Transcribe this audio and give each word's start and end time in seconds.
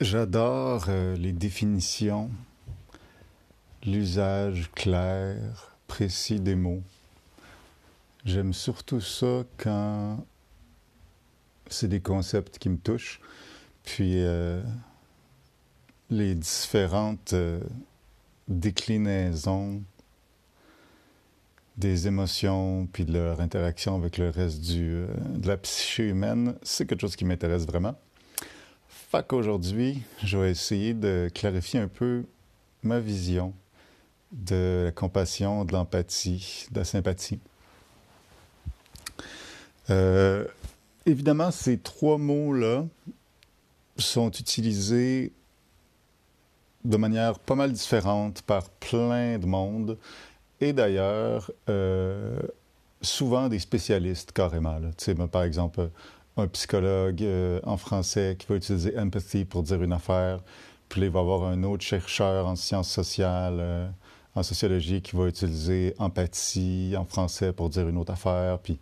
J'adore 0.00 0.84
euh, 0.90 1.16
les 1.16 1.32
définitions, 1.32 2.30
l'usage 3.84 4.70
clair, 4.70 5.76
précis 5.88 6.38
des 6.38 6.54
mots. 6.54 6.84
J'aime 8.24 8.52
surtout 8.52 9.00
ça 9.00 9.42
quand 9.56 10.24
c'est 11.66 11.88
des 11.88 11.98
concepts 11.98 12.58
qui 12.60 12.68
me 12.68 12.78
touchent, 12.78 13.20
puis 13.82 14.22
euh, 14.22 14.62
les 16.10 16.36
différentes 16.36 17.32
euh, 17.32 17.58
déclinaisons 18.46 19.82
des 21.76 22.06
émotions, 22.06 22.86
puis 22.92 23.04
de 23.04 23.14
leur 23.14 23.40
interaction 23.40 23.96
avec 23.96 24.16
le 24.16 24.30
reste 24.30 24.62
de 24.64 25.08
la 25.44 25.56
psyché 25.56 26.04
humaine, 26.04 26.54
c'est 26.62 26.86
quelque 26.86 27.00
chose 27.00 27.16
qui 27.16 27.24
m'intéresse 27.24 27.66
vraiment. 27.66 27.96
Fait 29.10 29.26
qu'aujourd'hui, 29.26 30.02
je 30.22 30.36
vais 30.36 30.50
essayer 30.50 30.92
de 30.92 31.30
clarifier 31.34 31.80
un 31.80 31.88
peu 31.88 32.26
ma 32.82 33.00
vision 33.00 33.54
de 34.32 34.82
la 34.84 34.92
compassion, 34.92 35.64
de 35.64 35.72
l'empathie, 35.72 36.66
de 36.70 36.80
la 36.80 36.84
sympathie. 36.84 37.40
Euh, 39.88 40.44
évidemment, 41.06 41.50
ces 41.50 41.78
trois 41.78 42.18
mots-là 42.18 42.84
sont 43.96 44.30
utilisés 44.30 45.32
de 46.84 46.96
manière 46.98 47.38
pas 47.38 47.54
mal 47.54 47.72
différente 47.72 48.42
par 48.42 48.68
plein 48.68 49.38
de 49.38 49.46
monde 49.46 49.96
et 50.60 50.74
d'ailleurs, 50.74 51.50
euh, 51.70 52.38
souvent 53.00 53.48
des 53.48 53.58
spécialistes 53.58 54.32
carrément. 54.32 54.78
Sais, 54.98 55.14
par 55.14 55.44
exemple, 55.44 55.88
un 56.38 56.48
psychologue 56.48 57.22
euh, 57.22 57.60
en 57.64 57.76
français 57.76 58.36
qui 58.38 58.46
va 58.46 58.56
utiliser 58.56 58.98
empathy 58.98 59.44
pour 59.44 59.62
dire 59.62 59.82
une 59.82 59.92
affaire, 59.92 60.40
puis 60.88 61.02
il 61.02 61.10
va 61.10 61.20
avoir 61.20 61.44
un 61.44 61.62
autre 61.64 61.84
chercheur 61.84 62.46
en 62.46 62.56
sciences 62.56 62.90
sociales, 62.90 63.58
euh, 63.58 63.88
en 64.34 64.42
sociologie, 64.42 65.02
qui 65.02 65.16
va 65.16 65.26
utiliser 65.26 65.94
empathie 65.98 66.94
en 66.96 67.04
français 67.04 67.52
pour 67.52 67.68
dire 67.68 67.88
une 67.88 67.98
autre 67.98 68.12
affaire. 68.12 68.58
Puis 68.60 68.78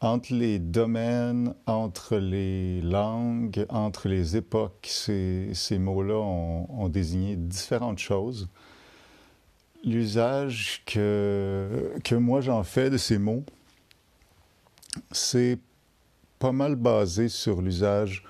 entre 0.00 0.32
les 0.32 0.58
domaines, 0.58 1.54
entre 1.66 2.16
les 2.16 2.80
langues, 2.82 3.66
entre 3.68 4.08
les 4.08 4.36
époques, 4.36 4.86
ces, 4.88 5.50
ces 5.54 5.78
mots-là 5.78 6.14
ont, 6.14 6.66
ont, 6.70 6.88
désigné 6.88 7.36
différentes 7.36 7.98
choses. 7.98 8.48
L'usage 9.84 10.82
que, 10.86 11.92
que 12.04 12.14
moi 12.14 12.40
j'en 12.42 12.62
fais 12.62 12.90
de 12.90 12.98
ces 12.98 13.18
mots, 13.18 13.44
c'est 15.12 15.58
pas 16.40 16.52
mal 16.52 16.74
basé 16.74 17.28
sur 17.28 17.60
l'usage 17.60 18.24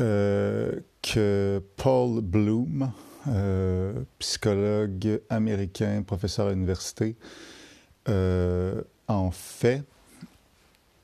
euh, 0.00 0.80
que 1.02 1.60
Paul 1.76 2.22
Bloom, 2.22 2.92
euh, 3.26 3.92
psychologue 4.20 5.20
américain, 5.28 6.02
professeur 6.06 6.46
à 6.46 6.50
l'université, 6.50 7.16
euh, 8.08 8.80
en 9.08 9.32
fait, 9.32 9.82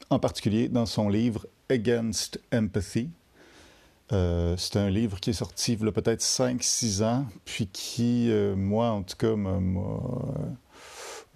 en 0.09 0.21
particulier 0.21 0.69
dans 0.69 0.87
son 0.87 1.09
livre 1.09 1.47
Against 1.69 2.41
Empathy. 2.55 3.11
c'est 4.11 4.77
un 4.77 4.89
livre 4.89 5.21
qui 5.21 5.31
est 5.31 5.35
sorti 5.35 5.75
il 5.75 5.85
y 5.85 5.89
a 5.89 5.93
peut-être 5.93 6.23
5-6 6.23 7.03
ans, 7.03 7.27
puis 7.45 7.67
qui, 7.67 8.31
moi 8.57 8.91
en 8.91 9.03
tout 9.03 9.17
cas, 9.17 9.35
m'a 9.35 9.59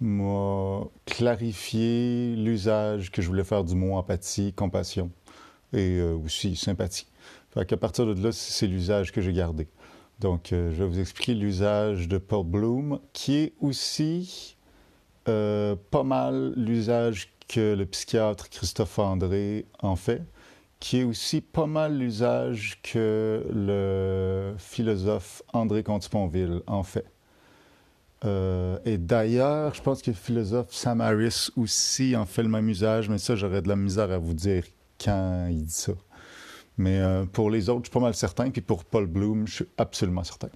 m'a 0.03 0.81
clarifié 1.05 2.35
l'usage 2.35 3.11
que 3.11 3.21
je 3.21 3.27
voulais 3.27 3.43
faire 3.43 3.63
du 3.63 3.75
mot 3.75 3.95
empathie, 3.95 4.53
compassion 4.53 5.11
et 5.71 5.99
euh, 5.99 6.15
aussi 6.15 6.55
sympathie. 6.55 7.07
Fait 7.51 7.65
qu'à 7.65 7.77
partir 7.77 8.05
de 8.05 8.21
là, 8.21 8.31
c'est 8.31 8.67
l'usage 8.67 9.11
que 9.11 9.21
j'ai 9.21 9.33
gardé. 9.33 9.67
Donc, 10.19 10.53
euh, 10.53 10.71
je 10.71 10.83
vais 10.83 10.89
vous 10.89 10.99
expliquer 10.99 11.33
l'usage 11.33 12.07
de 12.07 12.17
Paul 12.17 12.45
Bloom, 12.45 12.99
qui 13.13 13.35
est 13.35 13.53
aussi 13.61 14.57
euh, 15.27 15.75
pas 15.89 16.03
mal 16.03 16.53
l'usage 16.55 17.33
que 17.47 17.73
le 17.73 17.85
psychiatre 17.85 18.49
Christophe 18.49 18.99
André 18.99 19.65
en 19.81 19.95
fait, 19.95 20.21
qui 20.79 20.99
est 20.99 21.03
aussi 21.03 21.41
pas 21.41 21.65
mal 21.65 21.97
l'usage 21.97 22.79
que 22.83 23.45
le 23.53 24.53
philosophe 24.57 25.41
André 25.53 25.83
Comte-Sponville 25.83 26.61
en 26.67 26.83
fait. 26.83 27.05
Euh, 28.25 28.77
et 28.85 28.97
d'ailleurs, 28.97 29.73
je 29.73 29.81
pense 29.81 30.01
que 30.01 30.11
le 30.11 30.15
philosophe 30.15 30.71
Sam 30.71 31.01
Harris 31.01 31.49
aussi 31.57 32.15
en 32.15 32.25
fait 32.25 32.43
le 32.43 32.49
même 32.49 32.69
usage, 32.69 33.09
mais 33.09 33.17
ça, 33.17 33.35
j'aurais 33.35 33.61
de 33.61 33.67
la 33.67 33.75
misère 33.75 34.11
à 34.11 34.17
vous 34.17 34.33
dire 34.33 34.63
quand 35.03 35.47
il 35.49 35.65
dit 35.65 35.73
ça. 35.73 35.93
Mais 36.77 36.99
euh, 36.99 37.25
pour 37.25 37.49
les 37.49 37.69
autres, 37.69 37.81
je 37.81 37.89
suis 37.89 37.93
pas 37.93 37.99
mal 37.99 38.15
certain. 38.15 38.49
Puis 38.49 38.61
pour 38.61 38.85
Paul 38.85 39.07
Bloom, 39.07 39.47
je 39.47 39.55
suis 39.55 39.67
absolument 39.77 40.23
certain. 40.23 40.49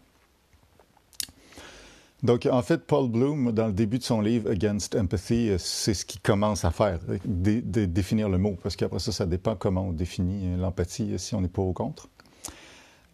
Donc, 2.23 2.47
en 2.47 2.63
fait, 2.63 2.79
Paul 2.87 3.09
Bloom, 3.09 3.51
dans 3.51 3.67
le 3.67 3.73
début 3.73 3.99
de 3.99 4.03
son 4.03 4.21
livre 4.21 4.49
Against 4.49 4.95
Empathy, 4.95 5.49
euh, 5.49 5.57
c'est 5.59 5.93
ce 5.93 6.03
qu'il 6.03 6.21
commence 6.21 6.65
à 6.65 6.71
faire, 6.71 6.99
de, 7.25 7.85
définir 7.85 8.27
le 8.27 8.39
mot, 8.39 8.57
parce 8.63 8.75
qu'après 8.75 8.99
ça, 8.99 9.11
ça 9.11 9.27
dépend 9.27 9.55
comment 9.55 9.89
on 9.89 9.91
définit 9.91 10.57
l'empathie, 10.57 11.19
si 11.19 11.35
on 11.35 11.43
est 11.43 11.47
pour 11.47 11.67
ou 11.67 11.73
contre. 11.73 12.09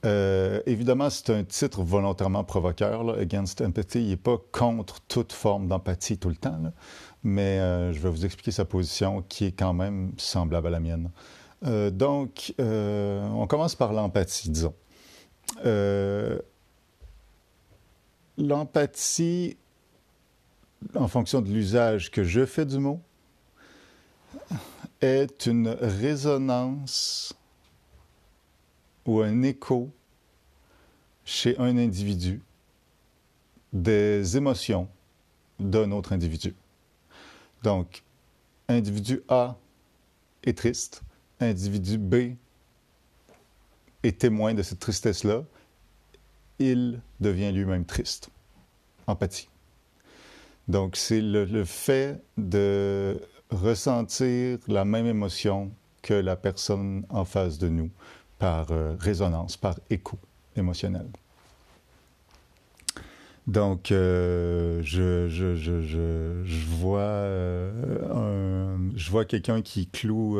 Euh, 0.05 0.61
évidemment, 0.65 1.09
c'est 1.09 1.29
un 1.29 1.43
titre 1.43 1.81
volontairement 1.81 2.43
provoqueur, 2.43 3.03
là, 3.03 3.13
Against 3.19 3.61
Empathy. 3.61 4.01
Il 4.01 4.09
n'est 4.09 4.17
pas 4.17 4.37
contre 4.51 4.99
toute 5.07 5.31
forme 5.31 5.67
d'empathie 5.67 6.17
tout 6.17 6.29
le 6.29 6.35
temps, 6.35 6.59
mais 7.23 7.59
euh, 7.59 7.93
je 7.93 7.99
vais 7.99 8.09
vous 8.09 8.25
expliquer 8.25 8.51
sa 8.51 8.65
position 8.65 9.21
qui 9.21 9.45
est 9.45 9.51
quand 9.51 9.73
même 9.73 10.11
semblable 10.17 10.67
à 10.67 10.71
la 10.71 10.79
mienne. 10.79 11.09
Euh, 11.65 11.89
donc, 11.89 12.53
on 12.59 13.47
commence 13.47 13.75
par 13.75 13.93
l'empathie, 13.93 14.49
disons. 14.49 14.73
L'empathie, 18.37 19.57
en 20.95 21.07
fonction 21.07 21.41
de 21.41 21.49
l'usage 21.49 22.11
que 22.11 22.23
je 22.23 22.45
fais 22.45 22.65
du 22.65 22.79
mot, 22.79 22.99
est 24.99 25.45
une 25.45 25.69
résonance 25.69 27.35
ou 29.05 29.21
un 29.21 29.41
écho 29.43 29.91
chez 31.25 31.57
un 31.57 31.77
individu 31.77 32.41
des 33.71 34.37
émotions 34.37 34.87
d'un 35.59 35.91
autre 35.91 36.13
individu. 36.13 36.53
Donc, 37.63 38.03
individu 38.67 39.21
A 39.29 39.57
est 40.43 40.57
triste, 40.57 41.01
individu 41.39 41.97
B 41.97 42.35
est 44.03 44.19
témoin 44.19 44.53
de 44.53 44.61
cette 44.61 44.79
tristesse-là, 44.79 45.43
il 46.59 47.01
devient 47.19 47.51
lui-même 47.51 47.85
triste. 47.85 48.29
Empathie. 49.07 49.49
Donc, 50.67 50.95
c'est 50.95 51.21
le, 51.21 51.45
le, 51.45 51.65
fait 51.65 52.21
de 52.37 53.19
ressentir 53.49 54.59
la 54.67 54.85
même 54.85 55.07
émotion 55.07 55.71
que 56.01 56.13
la 56.13 56.35
personne 56.35 57.05
en 57.09 57.25
face 57.25 57.57
de 57.57 57.69
nous 57.69 57.89
par 58.43 58.65
euh, 58.71 58.97
résonance, 58.99 59.55
par 59.55 59.79
écho 59.89 60.19
émotionnel. 60.57 61.07
Donc, 63.47 63.89
euh, 63.93 64.81
je, 64.83 65.29
je, 65.29 65.55
je, 65.55 65.79
je, 66.43 66.65
vois, 66.75 66.99
euh, 66.99 68.75
vois 69.09 69.23
quelqu'un 69.23 69.61
qui 69.61 69.87
cloue 69.87 70.37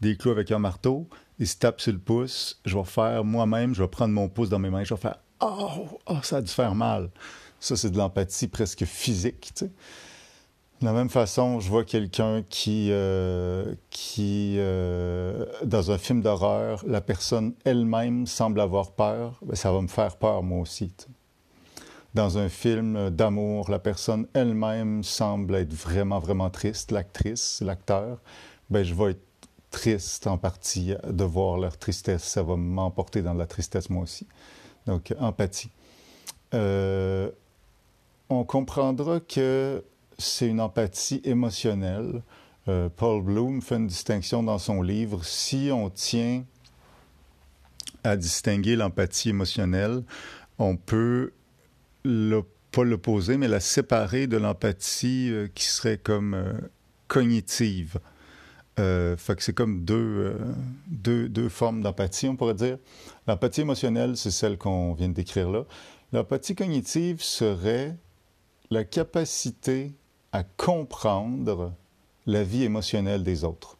des 0.00 0.16
clous 0.16 0.30
avec 0.30 0.50
un 0.52 0.58
marteau, 0.58 1.06
il 1.38 1.46
se 1.46 1.58
tape 1.58 1.82
sur 1.82 1.92
le 1.92 1.98
pouce, 1.98 2.62
je 2.64 2.78
vais 2.78 2.84
faire 2.84 3.24
moi-même, 3.24 3.74
je 3.74 3.82
vais 3.82 3.88
prendre 3.88 4.14
mon 4.14 4.30
pouce 4.30 4.48
dans 4.48 4.58
mes 4.58 4.70
mains, 4.70 4.84
je 4.84 4.94
vais 4.94 5.00
faire 5.00 5.18
«Oh, 5.42 5.98
oh 6.06 6.16
ça 6.22 6.38
a 6.38 6.40
dû 6.40 6.50
faire 6.50 6.74
mal». 6.74 7.10
Ça, 7.60 7.76
c'est 7.76 7.90
de 7.90 7.98
l'empathie 7.98 8.48
presque 8.48 8.86
physique. 8.86 9.52
De 10.80 10.86
la 10.86 10.92
même 10.92 11.10
façon, 11.10 11.58
je 11.58 11.68
vois 11.68 11.84
quelqu'un 11.84 12.44
qui, 12.48 12.90
euh, 12.92 13.74
qui 13.90 14.54
euh, 14.58 15.44
dans 15.64 15.90
un 15.90 15.98
film 15.98 16.22
d'horreur, 16.22 16.84
la 16.86 17.00
personne 17.00 17.54
elle-même 17.64 18.28
semble 18.28 18.60
avoir 18.60 18.92
peur, 18.92 19.40
ben, 19.42 19.56
ça 19.56 19.72
va 19.72 19.80
me 19.80 19.88
faire 19.88 20.16
peur 20.16 20.44
moi 20.44 20.60
aussi. 20.60 20.94
Dans 22.14 22.38
un 22.38 22.48
film 22.48 23.10
d'amour, 23.10 23.70
la 23.70 23.80
personne 23.80 24.28
elle-même 24.34 25.02
semble 25.02 25.56
être 25.56 25.74
vraiment, 25.74 26.20
vraiment 26.20 26.48
triste, 26.48 26.92
l'actrice, 26.92 27.60
l'acteur, 27.60 28.18
ben, 28.70 28.84
je 28.84 28.94
vais 28.94 29.10
être 29.10 29.24
triste 29.70 30.28
en 30.28 30.38
partie 30.38 30.94
de 31.04 31.24
voir 31.24 31.58
leur 31.58 31.76
tristesse. 31.76 32.22
Ça 32.22 32.44
va 32.44 32.54
m'emporter 32.54 33.20
dans 33.22 33.34
la 33.34 33.46
tristesse 33.46 33.90
moi 33.90 34.04
aussi. 34.04 34.28
Donc, 34.86 35.12
empathie. 35.18 35.70
Euh, 36.54 37.30
on 38.30 38.44
comprendra 38.44 39.20
que 39.20 39.82
c'est 40.18 40.48
une 40.48 40.60
empathie 40.60 41.20
émotionnelle. 41.24 42.22
Euh, 42.68 42.88
Paul 42.94 43.22
Bloom 43.22 43.62
fait 43.62 43.76
une 43.76 43.86
distinction 43.86 44.42
dans 44.42 44.58
son 44.58 44.82
livre. 44.82 45.24
Si 45.24 45.70
on 45.72 45.88
tient 45.90 46.44
à 48.04 48.16
distinguer 48.16 48.76
l'empathie 48.76 49.30
émotionnelle, 49.30 50.02
on 50.58 50.76
peut 50.76 51.32
le, 52.04 52.42
pas 52.72 52.84
l'opposer, 52.84 53.36
mais 53.36 53.48
la 53.48 53.60
séparer 53.60 54.26
de 54.26 54.36
l'empathie 54.36 55.30
euh, 55.30 55.48
qui 55.54 55.64
serait 55.64 55.98
comme 55.98 56.34
euh, 56.34 56.52
cognitive. 57.06 57.98
Euh, 58.78 59.16
c'est 59.38 59.54
comme 59.54 59.84
deux, 59.84 60.38
deux, 60.86 61.28
deux, 61.28 61.48
formes 61.48 61.82
d'empathie, 61.82 62.28
on 62.28 62.36
pourrait 62.36 62.54
dire. 62.54 62.78
L'empathie 63.26 63.62
émotionnelle, 63.62 64.16
c'est 64.16 64.30
celle 64.30 64.56
qu'on 64.56 64.94
vient 64.94 65.08
de 65.08 65.14
décrire 65.14 65.50
là. 65.50 65.64
L'empathie 66.12 66.54
cognitive 66.54 67.20
serait 67.20 67.96
la 68.70 68.84
capacité 68.84 69.94
à 70.32 70.42
comprendre 70.42 71.72
la 72.26 72.42
vie 72.42 72.64
émotionnelle 72.64 73.22
des 73.22 73.44
autres. 73.44 73.78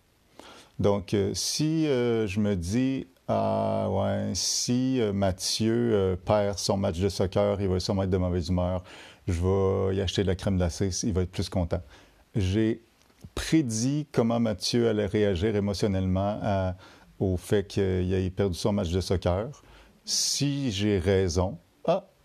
Donc, 0.78 1.12
euh, 1.12 1.32
si 1.34 1.84
je 1.84 2.40
me 2.40 2.54
dis, 2.54 3.06
ah 3.28 3.88
ouais, 3.90 4.30
si 4.34 5.00
Mathieu 5.12 6.18
perd 6.24 6.58
son 6.58 6.76
match 6.76 6.98
de 6.98 7.08
soccer, 7.08 7.60
il 7.60 7.68
va 7.68 7.80
sûrement 7.80 8.04
être 8.04 8.10
de 8.10 8.16
mauvaise 8.16 8.48
humeur, 8.48 8.82
je 9.26 9.32
vais 9.32 9.96
y 9.96 10.00
acheter 10.00 10.22
de 10.22 10.28
la 10.28 10.36
crème 10.36 10.56
glacée, 10.56 10.90
il 11.02 11.12
va 11.12 11.22
être 11.22 11.30
plus 11.30 11.50
content. 11.50 11.82
J'ai 12.34 12.82
prédit 13.34 14.06
comment 14.10 14.40
Mathieu 14.40 14.88
allait 14.88 15.06
réagir 15.06 15.54
émotionnellement 15.54 16.74
au 17.18 17.36
fait 17.36 17.66
qu'il 17.66 18.12
ait 18.12 18.30
perdu 18.30 18.56
son 18.56 18.72
match 18.72 18.90
de 18.90 19.00
soccer. 19.00 19.48
Si 20.04 20.72
j'ai 20.72 20.98
raison, 20.98 21.58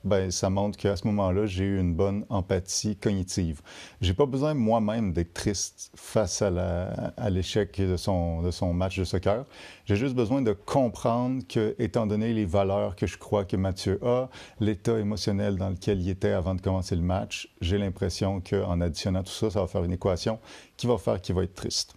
ben 0.04 0.32
ça 0.32 0.50
montre 0.50 0.78
qu'à 0.78 0.96
ce 0.96 1.08
moment-là, 1.08 1.46
j'ai 1.46 1.64
eu 1.64 1.80
une 1.80 1.94
bonne 1.94 2.26
empathie 2.30 2.96
cognitive. 2.96 3.62
J'ai 4.02 4.14
pas 4.14 4.26
besoin 4.26 4.54
moi-même 4.54 5.14
d'être 5.14 5.34
triste 5.34 5.92
face 5.96 6.42
à 6.42 7.30
l'échec 7.30 7.80
de 7.80 7.98
son, 7.98 8.42
de 8.42 8.52
son 8.52 8.74
match 8.74 9.00
de 9.00 9.04
soccer. 9.04 9.46
J'ai 9.86 9.96
juste 9.96 10.16
besoin 10.16 10.42
de 10.42 10.54
comprendre 10.54 11.44
que, 11.48 11.76
étant 11.80 12.06
donné 12.06 12.34
les 12.34 12.46
valeurs 12.46 12.96
que 12.96 13.08
je 13.08 13.18
crois 13.18 13.46
que 13.46 13.56
Mathieu 13.56 14.00
a, 14.04 14.30
l'état 14.60 15.00
émotionnel 15.00 15.58
dans 15.58 15.70
lequel 15.70 16.02
il 16.02 16.10
était 16.10 16.32
avant 16.32 16.56
de 16.56 16.62
commencer 16.62 16.96
le 16.96 17.02
match, 17.02 17.50
j'ai 17.62 17.78
l'impression 17.78 18.42
qu'en 18.42 18.82
additionnant 18.82 19.24
tout 19.24 19.32
ça, 19.32 19.50
ça 19.50 19.62
va 19.62 19.68
faire 19.68 19.84
une 19.84 19.94
équation 19.94 20.40
qui 20.78 20.88
va 20.88 20.98
faire 20.98 21.22
qu'il 21.22 21.36
va 21.36 21.44
être 21.44 21.56
triste. 21.56 21.96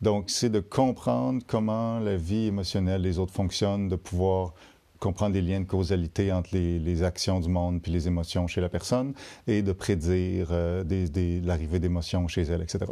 Donc, 0.00 0.30
c'est 0.30 0.50
de 0.50 0.60
comprendre 0.60 1.42
comment 1.46 1.98
la 1.98 2.16
vie 2.16 2.46
émotionnelle 2.46 3.02
des 3.02 3.18
autres 3.18 3.32
fonctionne, 3.32 3.88
de 3.88 3.96
pouvoir 3.96 4.54
comprendre 4.98 5.34
les 5.34 5.42
liens 5.42 5.60
de 5.60 5.66
causalité 5.66 6.32
entre 6.32 6.50
les, 6.52 7.02
actions 7.02 7.40
du 7.40 7.48
monde 7.48 7.80
puis 7.80 7.92
les 7.92 8.08
émotions 8.08 8.46
chez 8.46 8.60
la 8.60 8.68
personne 8.68 9.14
et 9.46 9.62
de 9.62 9.72
prédire 9.72 10.48
euh, 10.50 10.82
l'arrivée 11.44 11.78
d'émotions 11.78 12.26
chez 12.28 12.42
elle, 12.42 12.62
etc. 12.62 12.86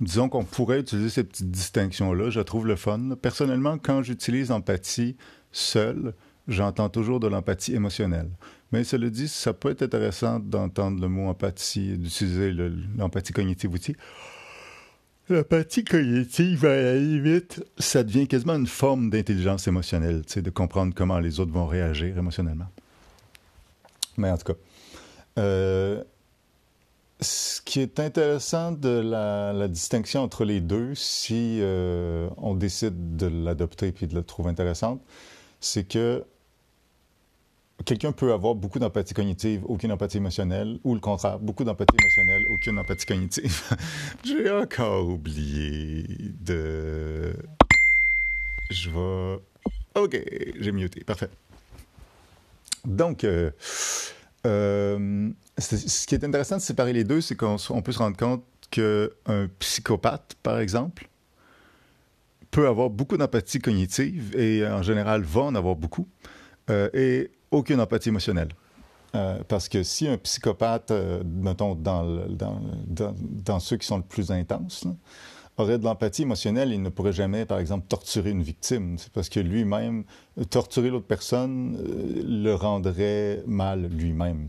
Disons 0.00 0.28
qu'on 0.28 0.44
pourrait 0.44 0.80
utiliser 0.80 1.08
ces 1.08 1.24
petites 1.24 1.50
distinctions-là, 1.50 2.30
je 2.30 2.40
trouve 2.40 2.66
le 2.66 2.76
fun. 2.76 3.16
Personnellement, 3.20 3.78
quand 3.78 4.02
j'utilise 4.02 4.50
empathie 4.50 5.16
seul, 5.52 6.14
j'entends 6.48 6.90
toujours 6.90 7.18
de 7.18 7.26
l'empathie 7.26 7.74
émotionnelle. 7.74 8.28
Mais 8.72 8.84
cela 8.84 9.08
dit, 9.08 9.28
ça 9.28 9.54
peut 9.54 9.70
être 9.70 9.82
intéressant 9.82 10.38
d'entendre 10.38 11.00
le 11.00 11.08
mot 11.08 11.28
empathie, 11.28 11.96
d'utiliser 11.96 12.52
l'empathie 12.52 13.32
cognitive 13.32 13.70
aussi. 15.28 15.32
L'empathie 15.32 15.84
cognitive, 15.84 16.64
à 16.64 16.76
la 16.76 16.94
limite, 16.96 17.64
ça 17.78 18.02
devient 18.02 18.26
quasiment 18.26 18.54
une 18.54 18.66
forme 18.66 19.10
d'intelligence 19.10 19.66
émotionnelle, 19.68 20.22
de 20.22 20.50
comprendre 20.50 20.94
comment 20.94 21.18
les 21.18 21.40
autres 21.40 21.52
vont 21.52 21.66
réagir 21.66 22.16
émotionnellement. 22.18 22.68
Mais 24.16 24.30
en 24.30 24.38
tout 24.38 24.52
cas, 24.52 24.58
euh, 25.38 26.02
ce 27.20 27.60
qui 27.62 27.80
est 27.80 28.00
intéressant 28.00 28.72
de 28.72 28.88
la, 28.88 29.68
distinction 29.68 30.22
entre 30.22 30.44
les 30.44 30.60
deux, 30.60 30.94
si 30.94 31.58
euh, 31.60 32.28
on 32.36 32.54
décide 32.54 33.16
de 33.16 33.26
l'adopter 33.26 33.92
et 34.00 34.06
de 34.06 34.14
la 34.14 34.22
trouver 34.22 34.50
intéressante, 34.50 35.00
c'est 35.60 35.88
que 35.88 36.24
quelqu'un 37.84 38.12
peut 38.12 38.32
avoir 38.32 38.54
beaucoup 38.54 38.78
d'empathie 38.78 39.14
cognitive, 39.14 39.62
aucune 39.66 39.92
empathie 39.92 40.16
émotionnelle, 40.16 40.78
ou 40.84 40.94
le 40.94 41.00
contraire, 41.00 41.38
beaucoup 41.38 41.64
d'empathie 41.64 41.96
émotionnelle, 42.00 42.46
aucune 42.48 42.78
empathie 42.78 43.06
cognitive. 43.06 43.62
J'ai 44.24 44.50
encore 44.50 45.08
oublié 45.08 46.04
de... 46.40 47.34
Je 48.70 48.90
vais... 48.90 49.38
OK, 49.94 50.20
j'ai 50.60 50.72
muté, 50.72 51.04
parfait. 51.04 51.30
Donc, 52.84 53.24
euh, 53.24 53.50
euh, 54.46 55.30
ce 55.58 56.06
qui 56.06 56.14
est 56.14 56.24
intéressant 56.24 56.56
de 56.56 56.62
séparer 56.62 56.92
les 56.92 57.04
deux, 57.04 57.20
c'est 57.20 57.36
qu'on 57.36 57.56
peut 57.82 57.92
se 57.92 57.98
rendre 57.98 58.16
compte 58.16 58.44
qu'un 58.70 59.08
psychopathe, 59.58 60.36
par 60.42 60.58
exemple, 60.58 61.08
peut 62.50 62.68
avoir 62.68 62.90
beaucoup 62.90 63.16
d'empathie 63.16 63.58
cognitive 63.58 64.36
et 64.36 64.66
en 64.66 64.82
général 64.82 65.22
va 65.22 65.42
en 65.42 65.54
avoir 65.54 65.76
beaucoup. 65.76 66.08
Euh, 66.70 66.88
et 66.94 67.30
aucune 67.56 67.80
empathie 67.80 68.10
émotionnelle. 68.10 68.48
Euh, 69.14 69.38
parce 69.48 69.68
que 69.68 69.82
si 69.82 70.08
un 70.08 70.18
psychopathe, 70.18 70.90
euh, 70.90 71.22
mettons, 71.24 71.74
dans, 71.74 73.60
ceux 73.60 73.76
qui 73.76 73.86
sont 73.86 73.96
le 73.96 74.02
plus 74.02 74.30
intenses, 74.30 74.86
aurait 75.56 75.78
de 75.78 75.84
l'empathie 75.84 76.22
émotionnelle, 76.22 76.72
il 76.72 76.82
ne 76.82 76.90
pourrait 76.90 77.12
jamais, 77.12 77.46
par 77.46 77.58
exemple, 77.58 77.86
torturer 77.88 78.30
une 78.30 78.42
victime. 78.42 78.98
C'est 78.98 79.10
parce 79.12 79.30
que 79.30 79.40
lui-même, 79.40 80.04
torturer 80.50 80.90
l'autre 80.90 81.06
personne 81.06 81.78
euh, 81.78 82.22
le 82.26 82.54
rendrait 82.54 83.42
mal 83.46 83.86
lui-même. 83.86 84.48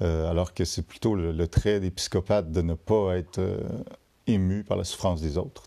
alors 0.00 0.52
que 0.52 0.64
c'est 0.64 0.82
plutôt 0.82 1.14
le, 1.14 1.46
trait 1.46 1.80
des 1.80 1.90
psychopathes 1.90 2.50
de 2.50 2.62
ne 2.62 2.74
pas 2.74 3.16
être 3.16 3.40
ému 4.26 4.64
par 4.64 4.76
la 4.76 4.84
souffrance 4.84 5.20
des 5.20 5.38
autres. 5.38 5.62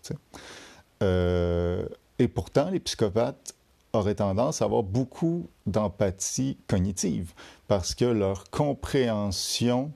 et 1.02 2.28
pourtant, 2.28 2.70
les 2.70 2.80
psychopathes 2.82 3.56
auraient 3.94 4.16
tendance 4.16 4.62
à 4.62 4.66
avoir 4.66 4.84
beaucoup 4.84 5.50
d'empathie 5.66 6.58
cognitive 6.68 7.34
parce 7.68 7.96
que 7.96 8.06
leur 8.06 8.50
compréhension 8.50 9.92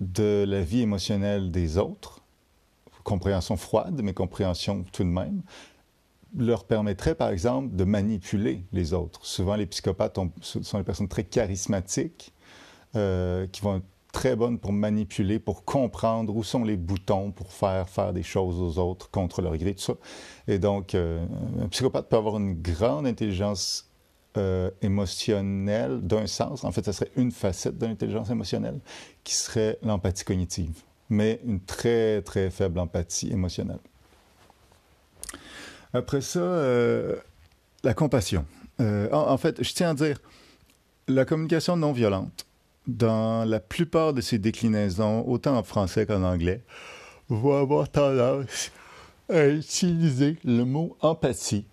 de 0.00 0.44
la 0.46 0.62
vie 0.62 0.80
émotionnelle 0.80 1.50
des 1.50 1.78
autres, 1.78 2.20
compréhension 3.04 3.56
froide, 3.56 4.00
mais 4.02 4.14
compréhension 4.14 4.84
tout 4.92 5.04
de 5.04 5.08
même, 5.08 5.42
leur 6.36 6.64
permettrait, 6.64 7.14
par 7.14 7.28
exemple, 7.28 7.76
de 7.76 7.84
manipuler 7.84 8.64
les 8.72 8.92
autres. 8.92 9.24
Souvent, 9.24 9.54
les 9.54 9.66
psychopathes 9.66 10.18
sont 10.40 10.78
des 10.78 10.84
personnes 10.84 11.08
très 11.08 11.24
charismatiques 11.24 12.32
euh, 12.96 13.46
qui 13.46 13.60
vont 13.60 13.82
très 14.14 14.36
bonne 14.36 14.58
pour 14.58 14.72
manipuler, 14.72 15.40
pour 15.40 15.64
comprendre 15.64 16.34
où 16.34 16.44
sont 16.44 16.64
les 16.64 16.76
boutons 16.76 17.32
pour 17.32 17.52
faire 17.52 17.88
faire 17.88 18.12
des 18.12 18.22
choses 18.22 18.60
aux 18.60 18.80
autres 18.80 19.10
contre 19.10 19.42
leur 19.42 19.56
gré, 19.56 19.74
tout 19.74 19.82
ça. 19.82 19.94
Et 20.46 20.58
donc, 20.58 20.94
euh, 20.94 21.26
un 21.60 21.68
psychopathe 21.68 22.08
peut 22.08 22.16
avoir 22.16 22.38
une 22.38 22.54
grande 22.62 23.08
intelligence 23.08 23.90
euh, 24.36 24.70
émotionnelle 24.82 26.00
d'un 26.00 26.28
sens. 26.28 26.62
En 26.62 26.70
fait, 26.70 26.84
ça 26.84 26.92
serait 26.92 27.10
une 27.16 27.32
facette 27.32 27.76
de 27.76 27.86
l'intelligence 27.86 28.30
émotionnelle 28.30 28.78
qui 29.24 29.34
serait 29.34 29.78
l'empathie 29.82 30.24
cognitive, 30.24 30.82
mais 31.10 31.40
une 31.44 31.60
très, 31.60 32.22
très 32.22 32.50
faible 32.50 32.78
empathie 32.78 33.32
émotionnelle. 33.32 33.80
Après 35.92 36.20
ça, 36.20 36.38
euh, 36.38 37.16
la 37.82 37.94
compassion. 37.94 38.46
en 38.78 39.36
fait, 39.38 39.62
je 39.62 39.72
tiens 39.74 39.90
à 39.90 39.94
dire, 39.94 40.20
la 41.08 41.24
communication 41.24 41.76
non 41.76 41.92
violente, 41.92 42.46
dans 42.86 43.48
la 43.48 43.60
plupart 43.60 44.12
de 44.12 44.20
ces 44.20 44.38
déclinaisons, 44.38 45.26
autant 45.26 45.56
en 45.56 45.62
français 45.62 46.06
qu'en 46.06 46.22
anglais, 46.22 46.62
va 47.28 47.60
avoir 47.60 47.88
tendance 47.88 48.70
à 49.28 49.46
utiliser 49.46 50.36
le 50.44 50.64
mot 50.64 50.96
empathie 51.00 51.66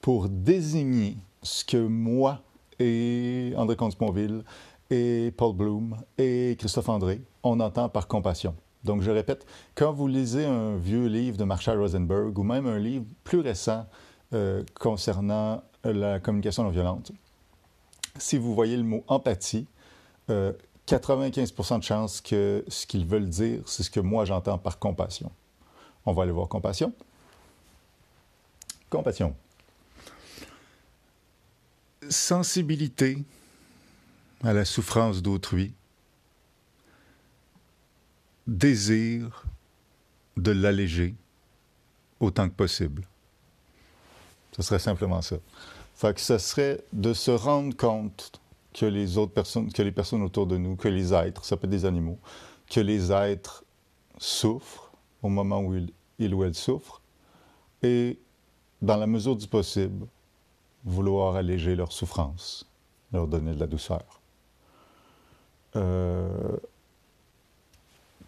pour 0.00 0.28
désigner 0.28 1.16
ce 1.42 1.64
que 1.64 1.76
moi 1.76 2.40
et 2.78 3.52
André 3.56 3.76
Comte-Sponville 3.76 4.42
et 4.90 5.32
Paul 5.36 5.54
Bloom 5.54 5.96
et 6.18 6.56
Christophe 6.58 6.88
André, 6.88 7.22
on 7.42 7.60
entend 7.60 7.88
par 7.88 8.06
compassion. 8.06 8.54
Donc, 8.84 9.02
je 9.02 9.10
répète, 9.10 9.46
quand 9.74 9.92
vous 9.92 10.08
lisez 10.08 10.44
un 10.44 10.76
vieux 10.76 11.06
livre 11.06 11.36
de 11.36 11.44
Marshall 11.44 11.78
Rosenberg 11.78 12.36
ou 12.36 12.42
même 12.42 12.66
un 12.66 12.78
livre 12.78 13.04
plus 13.22 13.40
récent 13.40 13.86
euh, 14.34 14.64
concernant 14.78 15.62
la 15.84 16.18
communication 16.20 16.64
non 16.64 16.70
violente, 16.70 17.12
si 18.18 18.36
vous 18.36 18.54
voyez 18.54 18.76
le 18.76 18.82
mot 18.82 19.04
empathie, 19.06 19.66
95 20.26 21.52
euh, 21.58 21.78
de 21.78 21.82
chances 21.82 22.20
que 22.20 22.64
ce 22.68 22.86
qu'ils 22.86 23.06
veulent 23.06 23.28
dire, 23.28 23.62
c'est 23.66 23.82
ce 23.82 23.90
que 23.90 24.00
moi 24.00 24.24
j'entends 24.24 24.58
par 24.58 24.78
compassion. 24.78 25.30
On 26.04 26.12
va 26.12 26.24
aller 26.24 26.32
voir 26.32 26.48
compassion. 26.48 26.92
Compassion. 28.90 29.34
Sensibilité 32.08 33.18
à 34.42 34.52
la 34.52 34.64
souffrance 34.64 35.22
d'autrui. 35.22 35.72
Désir 38.46 39.44
de 40.36 40.50
l'alléger 40.50 41.14
autant 42.18 42.48
que 42.48 42.54
possible. 42.54 43.06
Ce 44.52 44.62
serait 44.62 44.78
simplement 44.78 45.22
ça. 45.22 45.36
Fait 45.94 46.18
ce 46.18 46.38
serait 46.38 46.80
de 46.92 47.12
se 47.14 47.30
rendre 47.30 47.76
compte 47.76 48.41
que 48.72 48.86
les 48.86 49.18
autres 49.18 49.32
personnes, 49.32 49.72
que 49.72 49.82
les 49.82 49.92
personnes 49.92 50.22
autour 50.22 50.46
de 50.46 50.56
nous, 50.56 50.76
que 50.76 50.88
les 50.88 51.12
êtres, 51.12 51.44
ça 51.44 51.56
peut 51.56 51.66
être 51.66 51.70
des 51.70 51.84
animaux, 51.84 52.18
que 52.70 52.80
les 52.80 53.12
êtres 53.12 53.64
souffrent 54.18 54.92
au 55.22 55.28
moment 55.28 55.60
où 55.60 55.74
ils, 56.18 56.34
ou 56.34 56.44
elles 56.44 56.54
souffrent, 56.54 57.00
et 57.82 58.18
dans 58.80 58.96
la 58.96 59.06
mesure 59.06 59.36
du 59.36 59.46
possible, 59.46 60.06
vouloir 60.84 61.36
alléger 61.36 61.76
leur 61.76 61.92
souffrance, 61.92 62.68
leur 63.12 63.26
donner 63.26 63.54
de 63.54 63.60
la 63.60 63.66
douceur. 63.66 64.20
Euh, 65.76 66.56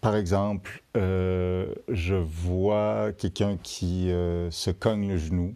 par 0.01 0.15
exemple, 0.15 0.83
euh, 0.95 1.73
je 1.89 2.15
vois 2.15 3.11
quelqu'un 3.17 3.57
qui 3.61 4.11
euh, 4.11 4.51
se 4.51 4.69
cogne 4.69 5.09
le 5.09 5.17
genou 5.17 5.55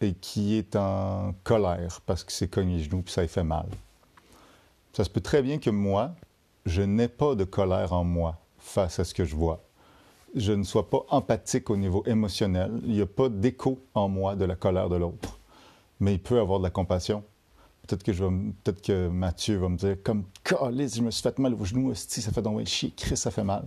et 0.00 0.12
qui 0.12 0.56
est 0.56 0.76
en 0.76 1.34
colère 1.44 2.00
parce 2.04 2.24
que 2.24 2.32
s'est 2.32 2.48
cogné 2.48 2.76
le 2.78 2.84
genou 2.84 3.02
puis 3.02 3.12
ça 3.12 3.22
lui 3.22 3.28
fait 3.28 3.42
mal. 3.42 3.66
Ça 4.94 5.02
se 5.02 5.10
peut 5.10 5.20
très 5.20 5.42
bien 5.42 5.58
que 5.58 5.70
moi, 5.70 6.14
je 6.66 6.80
n'ai 6.80 7.08
pas 7.08 7.34
de 7.34 7.42
colère 7.42 7.92
en 7.92 8.04
moi 8.04 8.38
face 8.58 9.00
à 9.00 9.04
ce 9.04 9.12
que 9.12 9.24
je 9.24 9.34
vois. 9.34 9.60
Je 10.36 10.52
ne 10.52 10.62
sois 10.62 10.88
pas 10.88 11.04
empathique 11.10 11.68
au 11.68 11.76
niveau 11.76 12.04
émotionnel. 12.06 12.80
Il 12.84 12.92
n'y 12.92 13.00
a 13.00 13.06
pas 13.06 13.28
d'écho 13.28 13.80
en 13.94 14.08
moi 14.08 14.36
de 14.36 14.44
la 14.44 14.54
colère 14.54 14.88
de 14.88 14.96
l'autre. 14.96 15.38
Mais 15.98 16.14
il 16.14 16.20
peut 16.20 16.38
avoir 16.38 16.60
de 16.60 16.64
la 16.64 16.70
compassion. 16.70 17.24
Peut-être 17.82 18.04
que, 18.04 18.12
je 18.12 18.24
peut-être 18.24 18.82
que 18.82 19.08
Mathieu 19.08 19.58
va 19.58 19.68
me 19.68 19.76
dire 19.76 19.96
comme 20.02 20.24
Calice, 20.44 20.96
je 20.96 21.02
me 21.02 21.10
suis 21.10 21.22
fait 21.22 21.38
mal 21.40 21.54
au 21.54 21.64
genou, 21.64 21.92
ça 21.94 22.32
fait 22.32 22.40
donc 22.40 22.64
chier, 22.64 22.92
Chris, 22.96 23.16
ça 23.16 23.32
fait 23.32 23.44
mal. 23.44 23.66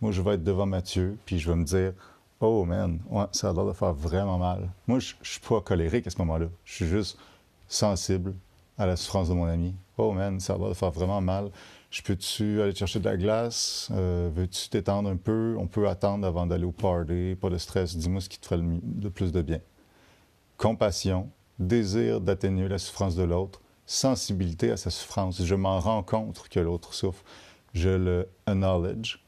Moi, 0.00 0.12
je 0.12 0.22
vais 0.22 0.34
être 0.34 0.44
devant 0.44 0.64
Mathieu, 0.64 1.18
puis 1.26 1.40
je 1.40 1.50
vais 1.50 1.56
me 1.56 1.64
dire 1.64 1.92
Oh 2.40 2.64
man, 2.64 3.00
ouais, 3.10 3.24
ça 3.32 3.50
a 3.50 3.52
l'air 3.52 3.66
de 3.66 3.72
faire 3.72 3.92
vraiment 3.92 4.38
mal. 4.38 4.70
Moi, 4.86 5.00
je, 5.00 5.14
ne 5.14 5.24
suis 5.24 5.40
pas 5.40 5.60
colérique 5.60 6.06
à 6.06 6.10
ce 6.10 6.18
moment-là. 6.18 6.46
Je 6.64 6.72
suis 6.72 6.86
juste 6.86 7.18
sensible 7.66 8.32
à 8.78 8.86
la 8.86 8.94
souffrance 8.94 9.28
de 9.28 9.34
mon 9.34 9.46
ami. 9.46 9.74
Oh 9.98 10.12
man, 10.12 10.38
ça 10.38 10.54
a 10.54 10.58
l'air 10.58 10.68
de 10.68 10.74
faire 10.74 10.92
vraiment 10.92 11.20
mal. 11.20 11.50
Je 11.90 12.02
peux-tu 12.02 12.62
aller 12.62 12.74
chercher 12.74 13.00
de 13.00 13.04
la 13.04 13.16
glace? 13.16 13.88
Euh, 13.92 14.30
veux-tu 14.32 14.68
t'étendre 14.68 15.10
un 15.10 15.16
peu? 15.16 15.56
On 15.58 15.66
peut 15.66 15.88
attendre 15.88 16.26
avant 16.26 16.46
d'aller 16.46 16.64
au 16.64 16.72
party. 16.72 17.36
Pas 17.40 17.50
de 17.50 17.58
stress. 17.58 17.96
Dis-moi 17.96 18.20
ce 18.20 18.28
qui 18.28 18.38
te 18.38 18.46
ferait 18.46 18.62
le 18.62 19.10
plus 19.10 19.32
de 19.32 19.42
bien. 19.42 19.60
Compassion, 20.56 21.30
désir 21.58 22.20
d'atténuer 22.20 22.68
la 22.68 22.78
souffrance 22.78 23.16
de 23.16 23.24
l'autre, 23.24 23.60
sensibilité 23.86 24.70
à 24.70 24.76
sa 24.76 24.90
souffrance. 24.90 25.42
Je 25.42 25.54
m'en 25.56 25.80
rends 25.80 26.02
compte 26.04 26.48
que 26.48 26.60
l'autre 26.60 26.94
souffre. 26.94 27.24
Je 27.74 27.90
le 27.90 28.28
acknowledge, 28.46 29.18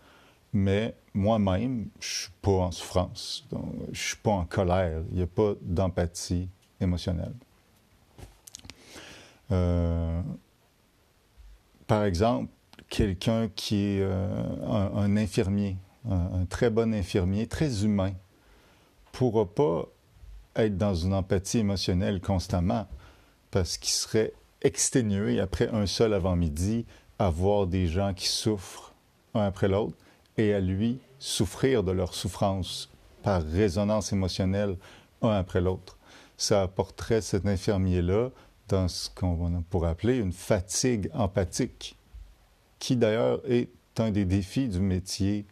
mais 0.52 0.94
moi-même, 1.14 1.88
je 1.98 2.22
suis 2.22 2.32
pas 2.42 2.50
en 2.52 2.70
souffrance. 2.70 3.46
Donc, 3.50 3.74
je 3.92 4.00
suis 4.00 4.16
pas 4.16 4.30
en 4.30 4.44
colère. 4.44 5.02
Il 5.10 5.16
n'y 5.16 5.22
a 5.22 5.26
pas 5.26 5.54
d'empathie 5.62 6.48
émotionnelle. 6.80 7.34
Euh, 9.52 10.20
par 11.90 12.04
exemple, 12.04 12.52
quelqu'un 12.88 13.48
qui 13.48 13.74
est 13.74 14.00
euh, 14.00 14.92
un, 14.94 15.16
infirmier, 15.16 15.76
un, 16.08 16.42
un, 16.42 16.44
très 16.44 16.70
bon 16.70 16.94
infirmier, 16.94 17.48
très 17.48 17.84
humain, 17.84 18.12
pourra 19.10 19.44
pas 19.44 19.88
être 20.54 20.78
dans 20.78 20.94
une 20.94 21.12
empathie 21.12 21.58
émotionnelle 21.58 22.20
constamment 22.20 22.86
parce 23.50 23.76
qu'il 23.76 23.90
serait 23.90 24.32
exténué 24.62 25.40
après 25.40 25.68
un 25.70 25.86
seul 25.86 26.14
avant-midi 26.14 26.86
à 27.18 27.28
voir 27.28 27.66
des 27.66 27.88
gens 27.88 28.14
qui 28.14 28.28
souffrent 28.28 28.94
un 29.34 29.40
après 29.40 29.66
l'autre 29.66 29.96
et 30.36 30.54
à 30.54 30.60
lui 30.60 31.00
souffrir 31.18 31.82
de 31.82 31.90
leur 31.90 32.14
souffrance 32.14 32.88
par 33.24 33.42
résonance 33.42 34.12
émotionnelle 34.12 34.76
un 35.22 35.30
après 35.30 35.60
l'autre. 35.60 35.98
Ça 36.36 36.62
apporterait 36.62 37.20
cet 37.20 37.46
infirmier-là 37.46 38.30
dans 38.70 38.88
ce 38.88 39.10
qu'on 39.10 39.62
pourrait 39.68 39.90
appeler 39.90 40.16
une 40.18 40.32
fatigue 40.32 41.10
empathique, 41.12 41.96
qui 42.78 42.96
d'ailleurs 42.96 43.40
est 43.46 43.68
un 43.98 44.10
des 44.10 44.24
défis 44.24 44.68
du 44.68 44.80
métier, 44.80 45.44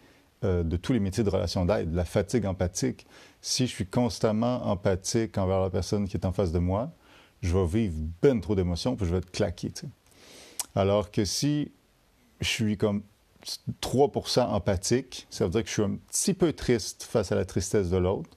euh, 0.45 0.63
de 0.63 0.77
tous 0.77 0.93
les 0.93 1.01
métiers 1.01 1.25
de 1.25 1.31
relation 1.31 1.67
d'aide, 1.67 1.93
la 1.95 2.05
fatigue 2.05 2.47
empathique 2.47 3.07
si 3.41 3.67
je 3.67 3.73
suis 3.73 3.87
constamment 3.87 4.67
empathique 4.67 5.39
envers 5.39 5.61
la 5.61 5.71
personne 5.71 6.09
qui 6.09 6.17
est 6.17 6.27
en 6.27 6.33
face 6.33 6.53
de 6.53 6.59
moi, 6.59 6.91
je 7.41 7.57
vais 7.57 7.67
vivre 7.67 7.95
ben 8.21 8.41
trop 8.41 8.55
d'émotions, 8.55 8.97
puis 8.97 9.07
je 9.07 9.13
vais 9.13 9.19
être 9.19 9.31
claqué. 9.31 9.73
Alors 10.75 11.11
que 11.11 11.25
si 11.25 11.71
je 12.41 12.49
suis 12.49 12.77
comme 12.77 13.03
3 13.81 14.11
empathique, 14.49 15.27
ça 15.31 15.45
veut 15.45 15.51
dire 15.51 15.63
que 15.63 15.69
je 15.69 15.75
suis 15.75 15.83
un 15.83 15.97
petit 15.97 16.35
peu 16.35 16.53
triste 16.53 17.05
face 17.05 17.33
à 17.33 17.37
la 17.37 17.45
tristesse 17.45 17.91
de 17.91 17.97
l'autre, 17.97 18.31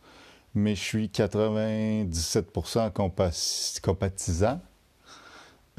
mais 0.53 0.75
je 0.75 0.81
suis 0.81 1.09
97 1.09 2.51
compatisant, 3.81 4.61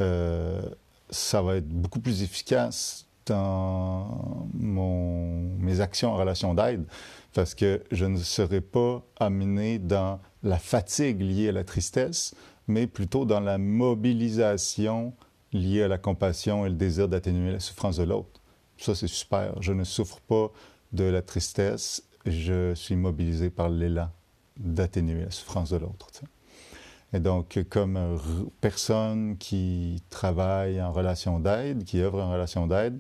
euh, 0.01 0.63
ça 1.11 1.43
va 1.43 1.57
être 1.57 1.69
beaucoup 1.69 2.01
plus 2.01 2.23
efficace 2.23 3.07
dans 3.27 4.49
mes 4.55 5.81
actions 5.81 6.13
en 6.13 6.17
relation 6.17 6.55
d'aide 6.55 6.85
parce 7.35 7.55
que 7.55 7.83
je 7.91 8.05
ne 8.05 8.19
serai 8.19 8.61
pas 8.61 9.03
amené 9.19 9.79
dans 9.79 10.21
la 10.43 10.59
fatigue 10.59 11.21
liée 11.21 11.49
à 11.49 11.53
la 11.53 11.65
tristesse, 11.65 12.35
mais 12.67 12.87
plutôt 12.87 13.25
dans 13.25 13.41
la 13.41 13.59
mobilisation 13.59 15.15
liée 15.53 15.83
à 15.83 15.89
la 15.89 15.99
compassion 15.99 16.67
et 16.67 16.69
le 16.69 16.75
désir 16.75 17.09
d'atténuer 17.09 17.53
la 17.53 17.61
souffrance 17.61 17.99
de 17.99 18.05
l'autre. 18.05 18.41
Ça, 18.79 18.95
c'est 18.95 19.07
super. 19.07 19.61
Je 19.61 19.73
ne 19.73 19.85
souffre 19.85 20.21
pas 20.21 20.51
de 20.93 21.05
la 21.05 21.23
tristesse, 21.23 22.03
je 22.27 22.75
suis 22.75 22.97
mobilisé 22.97 23.51
par 23.51 23.69
l'élan 23.69 24.11
d'atténuer 24.59 25.25
la 25.25 25.31
souffrance 25.31 25.71
de 25.71 25.77
l'autre. 25.77 26.11
Et 27.13 27.21
donc, 27.21 27.59
comme 27.69 28.19
personne 28.61 29.37
qui 29.37 30.03
travaille 30.09 30.81
en 30.81 30.93
relation 30.93 31.41
d'aide, 31.41 31.85
qui 31.85 32.01
œuvre 32.01 32.23
en 32.23 32.33
relation 32.33 32.67
d'aide, 32.67 32.99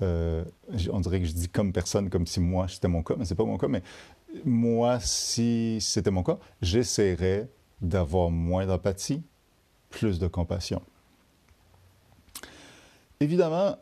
euh, 0.00 0.44
on 0.92 1.00
dirait 1.00 1.20
que 1.20 1.26
je 1.26 1.32
dis 1.32 1.48
comme 1.48 1.72
personne, 1.72 2.08
comme 2.08 2.26
si 2.26 2.38
moi 2.38 2.68
c'était 2.68 2.86
mon 2.86 3.02
cas, 3.02 3.14
mais 3.18 3.24
c'est 3.24 3.34
pas 3.34 3.44
mon 3.44 3.58
cas. 3.58 3.66
Mais 3.66 3.82
moi, 4.44 5.00
si 5.00 5.78
c'était 5.80 6.12
mon 6.12 6.22
cas, 6.22 6.38
j'essaierais 6.62 7.48
d'avoir 7.80 8.30
moins 8.30 8.66
d'empathie, 8.66 9.22
plus 9.90 10.18
de 10.18 10.28
compassion. 10.28 10.82
Évidemment, 13.20 13.76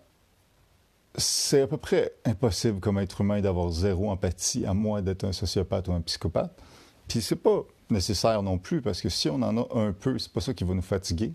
c'est 1.17 1.63
à 1.63 1.67
peu 1.67 1.77
près 1.77 2.13
impossible 2.25 2.81
comme 2.81 2.99
être 2.99 3.21
humain 3.21 3.41
d'avoir 3.41 3.71
zéro 3.71 4.11
empathie, 4.11 4.65
à 4.65 4.73
moins 4.73 5.03
d'être 5.03 5.25
un 5.25 5.33
sociopathe 5.33 5.89
ou 5.89 5.93
un 5.93 6.01
psychopathe. 6.01 6.63
Puis 7.09 7.21
c'est 7.21 7.37
pas 7.37 7.65
nécessaire 7.91 8.43
non 8.43 8.59
plus, 8.59 8.83
parce 8.83 9.01
que 9.01 9.09
si 9.09 9.29
on 9.29 9.37
en 9.37 9.57
a 9.57 9.67
un 9.75 9.93
peu, 9.93 10.19
c'est 10.19 10.33
pas 10.33 10.41
ça 10.41 10.55
qui 10.55 10.65
va 10.65 10.75
nous 10.75 10.83
fatiguer. 10.83 11.33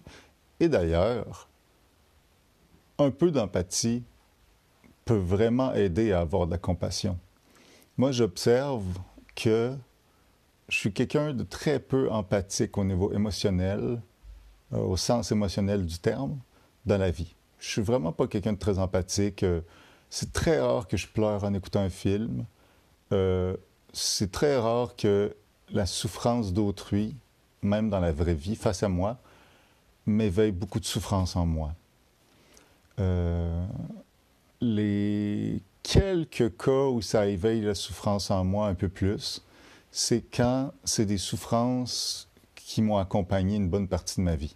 Et 0.59 0.69
d'ailleurs, 0.69 1.49
un 2.97 3.11
peu 3.11 3.31
d'empathie 3.31 4.03
peut 5.05 5.17
vraiment 5.17 5.73
aider 5.73 6.11
à 6.11 6.19
avoir 6.19 6.45
de 6.45 6.51
la 6.51 6.57
compassion. 6.57 7.17
Moi, 7.97 8.11
j'observe 8.11 8.85
que 9.35 9.75
je 10.69 10.77
suis 10.77 10.93
quelqu'un 10.93 11.33
de 11.33 11.43
très 11.43 11.79
peu 11.79 12.09
empathique 12.11 12.77
au 12.77 12.83
niveau 12.83 13.11
émotionnel, 13.11 14.01
euh, 14.73 14.77
au 14.77 14.97
sens 14.97 15.31
émotionnel 15.31 15.85
du 15.85 15.99
terme, 15.99 16.39
dans 16.85 16.97
la 16.97 17.11
vie. 17.11 17.35
Je 17.59 17.67
suis 17.69 17.81
vraiment 17.81 18.11
pas 18.11 18.27
quelqu'un 18.27 18.53
de 18.53 18.57
très 18.57 18.79
empathique. 18.79 19.43
Euh, 19.43 19.61
c'est 20.09 20.33
très 20.33 20.59
rare 20.59 20.87
que 20.87 20.97
je 20.97 21.07
pleure 21.07 21.43
en 21.43 21.53
écoutant 21.53 21.81
un 21.81 21.89
film. 21.89 22.45
Euh, 23.11 23.55
c'est 23.93 24.31
très 24.31 24.57
rare 24.57 24.95
que 24.95 25.35
la 25.71 25.85
souffrance 25.85 26.53
d'autrui, 26.53 27.15
même 27.61 27.89
dans 27.89 27.99
la 27.99 28.11
vraie 28.11 28.35
vie, 28.35 28.55
face 28.55 28.83
à 28.83 28.89
moi, 28.89 29.17
m'éveille 30.05 30.51
beaucoup 30.51 30.79
de 30.79 30.85
souffrance 30.85 31.35
en 31.35 31.45
moi 31.45 31.73
les 34.61 35.61
quelques 35.83 36.55
cas 36.57 36.87
où 36.87 37.01
ça 37.01 37.25
éveille 37.27 37.61
la 37.61 37.75
souffrance 37.75 38.31
en 38.31 38.43
moi 38.43 38.67
un 38.67 38.75
peu 38.75 38.87
plus, 38.87 39.43
c'est 39.91 40.21
quand 40.21 40.71
c'est 40.83 41.05
des 41.05 41.17
souffrances 41.17 42.29
qui 42.55 42.81
m'ont 42.81 42.97
accompagné 42.97 43.57
une 43.57 43.67
bonne 43.67 43.87
partie 43.87 44.17
de 44.17 44.25
ma 44.25 44.35
vie. 44.35 44.55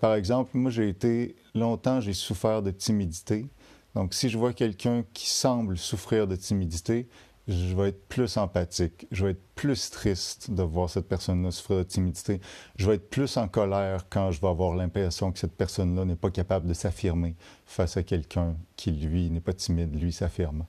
par 0.00 0.14
exemple, 0.14 0.50
moi, 0.54 0.70
j'ai 0.70 0.88
été 0.88 1.34
longtemps, 1.54 2.00
j'ai 2.00 2.12
souffert 2.12 2.62
de 2.62 2.70
timidité. 2.70 3.46
Donc, 3.94 4.14
si 4.14 4.28
je 4.28 4.38
vois 4.38 4.52
quelqu'un 4.52 5.04
qui 5.12 5.28
semble 5.28 5.76
souffrir 5.76 6.26
de 6.26 6.36
timidité, 6.36 7.08
je 7.48 7.74
vais 7.74 7.88
être 7.88 8.06
plus 8.08 8.36
empathique, 8.36 9.06
je 9.10 9.24
vais 9.24 9.32
être 9.32 9.42
plus 9.56 9.90
triste 9.90 10.50
de 10.50 10.62
voir 10.62 10.88
cette 10.88 11.08
personne-là 11.08 11.50
souffrir 11.50 11.78
de 11.78 11.82
timidité, 11.84 12.40
je 12.76 12.86
vais 12.86 12.94
être 12.96 13.10
plus 13.10 13.36
en 13.36 13.48
colère 13.48 14.06
quand 14.08 14.30
je 14.30 14.40
vais 14.40 14.48
avoir 14.48 14.74
l'impression 14.76 15.32
que 15.32 15.38
cette 15.38 15.56
personne-là 15.56 16.04
n'est 16.04 16.16
pas 16.16 16.30
capable 16.30 16.68
de 16.68 16.74
s'affirmer 16.74 17.34
face 17.66 17.96
à 17.96 18.02
quelqu'un 18.02 18.56
qui, 18.76 18.92
lui, 18.92 19.28
n'est 19.30 19.40
pas 19.40 19.52
timide, 19.52 20.00
lui 20.00 20.12
s'affirme. 20.12 20.64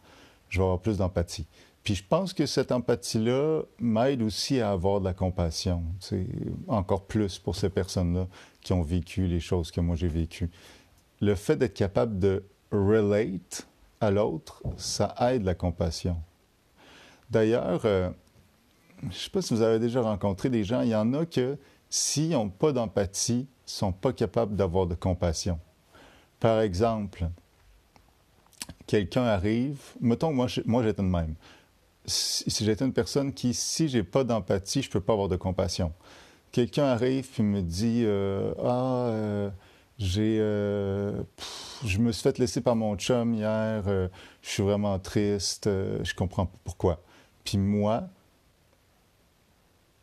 Je 0.49 0.59
vais 0.59 0.63
avoir 0.63 0.79
plus 0.79 0.97
d'empathie. 0.97 1.47
Puis 1.83 1.95
je 1.95 2.03
pense 2.03 2.33
que 2.33 2.45
cette 2.45 2.71
empathie-là 2.71 3.63
m'aide 3.79 4.21
aussi 4.21 4.59
à 4.59 4.71
avoir 4.71 4.99
de 4.99 5.05
la 5.05 5.13
compassion, 5.13 5.83
c'est 5.99 6.25
encore 6.67 7.05
plus 7.05 7.39
pour 7.39 7.55
ces 7.55 7.69
personnes-là 7.69 8.27
qui 8.61 8.73
ont 8.73 8.81
vécu 8.81 9.27
les 9.27 9.41
choses 9.41 9.69
que 9.69 9.81
moi 9.81 9.95
j'ai 9.95 10.07
vécues. 10.07 10.49
Le 11.19 11.35
fait 11.35 11.57
d'être 11.57 11.73
capable 11.73 12.19
de 12.19 12.43
relate 12.71 13.67
à 13.99 14.11
l'autre, 14.11 14.63
ça 14.77 15.13
aide 15.19 15.43
la 15.43 15.55
compassion. 15.55 16.17
D'ailleurs, 17.33 17.81
euh, 17.85 18.11
je 19.01 19.07
ne 19.07 19.11
sais 19.11 19.29
pas 19.31 19.41
si 19.41 19.55
vous 19.55 19.63
avez 19.63 19.79
déjà 19.79 20.03
rencontré 20.03 20.51
des 20.51 20.63
gens, 20.63 20.81
il 20.81 20.89
y 20.89 20.95
en 20.95 21.15
a 21.15 21.25
que 21.25 21.57
s'ils 21.89 22.29
n'ont 22.29 22.49
pas 22.49 22.71
d'empathie, 22.71 23.47
ne 23.47 23.47
sont 23.65 23.91
pas 23.91 24.13
capables 24.13 24.55
d'avoir 24.55 24.85
de 24.85 24.93
compassion. 24.93 25.59
Par 26.39 26.61
exemple, 26.61 27.27
quelqu'un 28.85 29.23
arrive, 29.23 29.79
mettons 29.99 30.31
moi, 30.31 30.45
moi 30.67 30.83
j'étais 30.83 31.01
de 31.01 31.07
même. 31.07 31.33
Si, 32.05 32.45
j'étais 32.63 32.85
une 32.85 32.93
personne 32.93 33.33
qui, 33.33 33.55
si 33.55 33.87
j'ai 33.89 34.03
pas 34.03 34.23
d'empathie, 34.23 34.83
je 34.83 34.91
peux 34.91 35.01
pas 35.01 35.13
avoir 35.13 35.27
de 35.27 35.35
compassion. 35.35 35.91
Quelqu'un 36.51 36.85
arrive 36.85 37.27
et 37.39 37.41
me 37.41 37.63
dit 37.63 38.03
euh, 38.05 38.53
Ah, 38.63 39.07
euh, 39.07 39.49
J'ai, 39.97 40.37
je 40.37 41.97
me 41.97 42.11
suis 42.11 42.21
fait 42.21 42.37
laisser 42.37 42.61
par 42.61 42.75
mon 42.75 42.95
chum 42.95 43.33
hier. 43.33 43.81
je 43.85 44.09
suis 44.49 44.61
vraiment 44.61 44.99
triste. 44.99 45.65
je 45.65 46.13
comprends 46.13 46.51
pourquoi. 46.63 47.01
Puis 47.43 47.57
moi, 47.57 48.03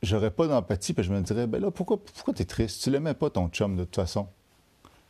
j'aurais 0.03 0.31
pas 0.31 0.47
d'empathie. 0.47 0.93
Puis 0.93 1.05
je 1.05 1.13
me 1.13 1.21
dirais, 1.21 1.47
ben 1.47 1.61
là, 1.61 1.71
pourquoi, 1.71 2.03
pourquoi 2.03 2.35
t'es 2.35 2.45
triste? 2.45 2.83
Tu 2.83 2.91
l'aimais 2.91 3.15
pas 3.15 3.31
ton 3.31 3.49
chum 3.49 3.77
de 3.77 3.85
toute 3.85 3.97
façon. 3.97 4.29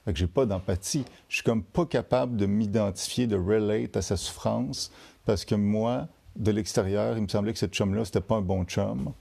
Fait 0.05 0.13
que 0.13 0.19
j'ai 0.19 0.27
pas 0.27 0.47
d'empathie. 0.47 1.05
Je 1.29 1.37
suis 1.37 1.45
comme 1.45 1.63
pas 1.63 1.85
capable 1.85 2.37
de 2.37 2.47
m'identifier, 2.47 3.27
de 3.27 3.37
relate 3.37 3.97
à 3.97 4.03
sa 4.03 4.17
souffrance 4.17 4.91
parce 5.27 5.45
que 5.45 5.55
moi, 5.55 6.09
de 6.37 6.51
l'extérieur, 6.51 7.17
il 7.17 7.23
me 7.23 7.29
semblait 7.29 7.53
que 7.53 7.59
ce 7.59 7.67
chum-là, 7.67 8.05
c'était 8.05 8.21
pas 8.21 8.37
un 8.37 8.41
bon 8.41 8.65
chum. 8.65 9.13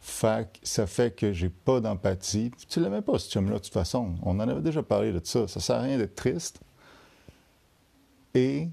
Fait 0.00 0.52
que 0.52 0.58
ça 0.62 0.86
fait 0.86 1.14
que 1.14 1.32
j'ai 1.32 1.48
pas 1.48 1.80
d'empathie. 1.80 2.50
Tu 2.68 2.80
l'aimais 2.80 3.00
pas, 3.00 3.18
ce 3.18 3.30
chum-là, 3.30 3.54
de 3.54 3.58
toute 3.58 3.72
façon. 3.72 4.16
On 4.22 4.38
en 4.38 4.40
avait 4.40 4.60
déjà 4.60 4.82
parlé 4.82 5.12
de 5.12 5.20
ça. 5.24 5.48
Ça 5.48 5.60
sert 5.60 5.76
à 5.76 5.82
rien 5.82 5.96
d'être 5.96 6.14
triste. 6.14 6.60
Et 8.34 8.68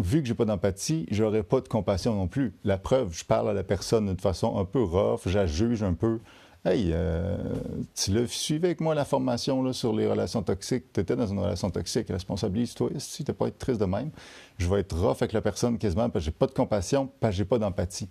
vu 0.00 0.22
que 0.22 0.28
j'ai 0.28 0.34
pas 0.34 0.44
d'empathie, 0.44 1.06
j'aurais 1.10 1.42
pas 1.42 1.60
de 1.60 1.68
compassion 1.68 2.14
non 2.14 2.26
plus. 2.26 2.52
La 2.64 2.78
preuve, 2.78 3.12
je 3.12 3.24
parle 3.24 3.48
à 3.50 3.52
la 3.52 3.62
personne 3.62 4.06
d'une 4.06 4.18
façon 4.18 4.58
un 4.58 4.64
peu 4.64 4.82
rough, 4.82 5.20
je 5.26 5.38
la 5.38 5.46
juge 5.46 5.82
un 5.82 5.94
peu. 5.94 6.18
Hey, 6.62 6.90
euh, 6.92 7.38
tu 7.94 8.12
l'as 8.12 8.26
suivi 8.26 8.66
avec 8.66 8.80
moi 8.80 8.94
la 8.94 9.06
formation 9.06 9.62
là, 9.62 9.72
sur 9.72 9.94
les 9.94 10.06
relations 10.06 10.42
toxiques. 10.42 10.92
Tu 10.92 11.00
étais 11.00 11.16
dans 11.16 11.26
une 11.26 11.38
relation 11.38 11.70
toxique, 11.70 12.08
responsabilise-toi. 12.08 12.90
Si 12.98 13.24
tu 13.24 13.32
pas 13.32 13.48
être 13.48 13.56
triste 13.56 13.80
de 13.80 13.86
même, 13.86 14.10
je 14.58 14.68
vais 14.68 14.80
être 14.80 14.94
rough 14.94 15.16
avec 15.20 15.32
la 15.32 15.40
personne 15.40 15.78
quasiment 15.78 16.10
parce 16.10 16.24
que 16.24 16.30
j'ai 16.30 16.36
pas 16.36 16.46
de 16.46 16.52
compassion, 16.52 17.10
parce 17.18 17.32
que 17.32 17.38
j'ai 17.38 17.44
pas 17.46 17.58
d'empathie. 17.58 18.10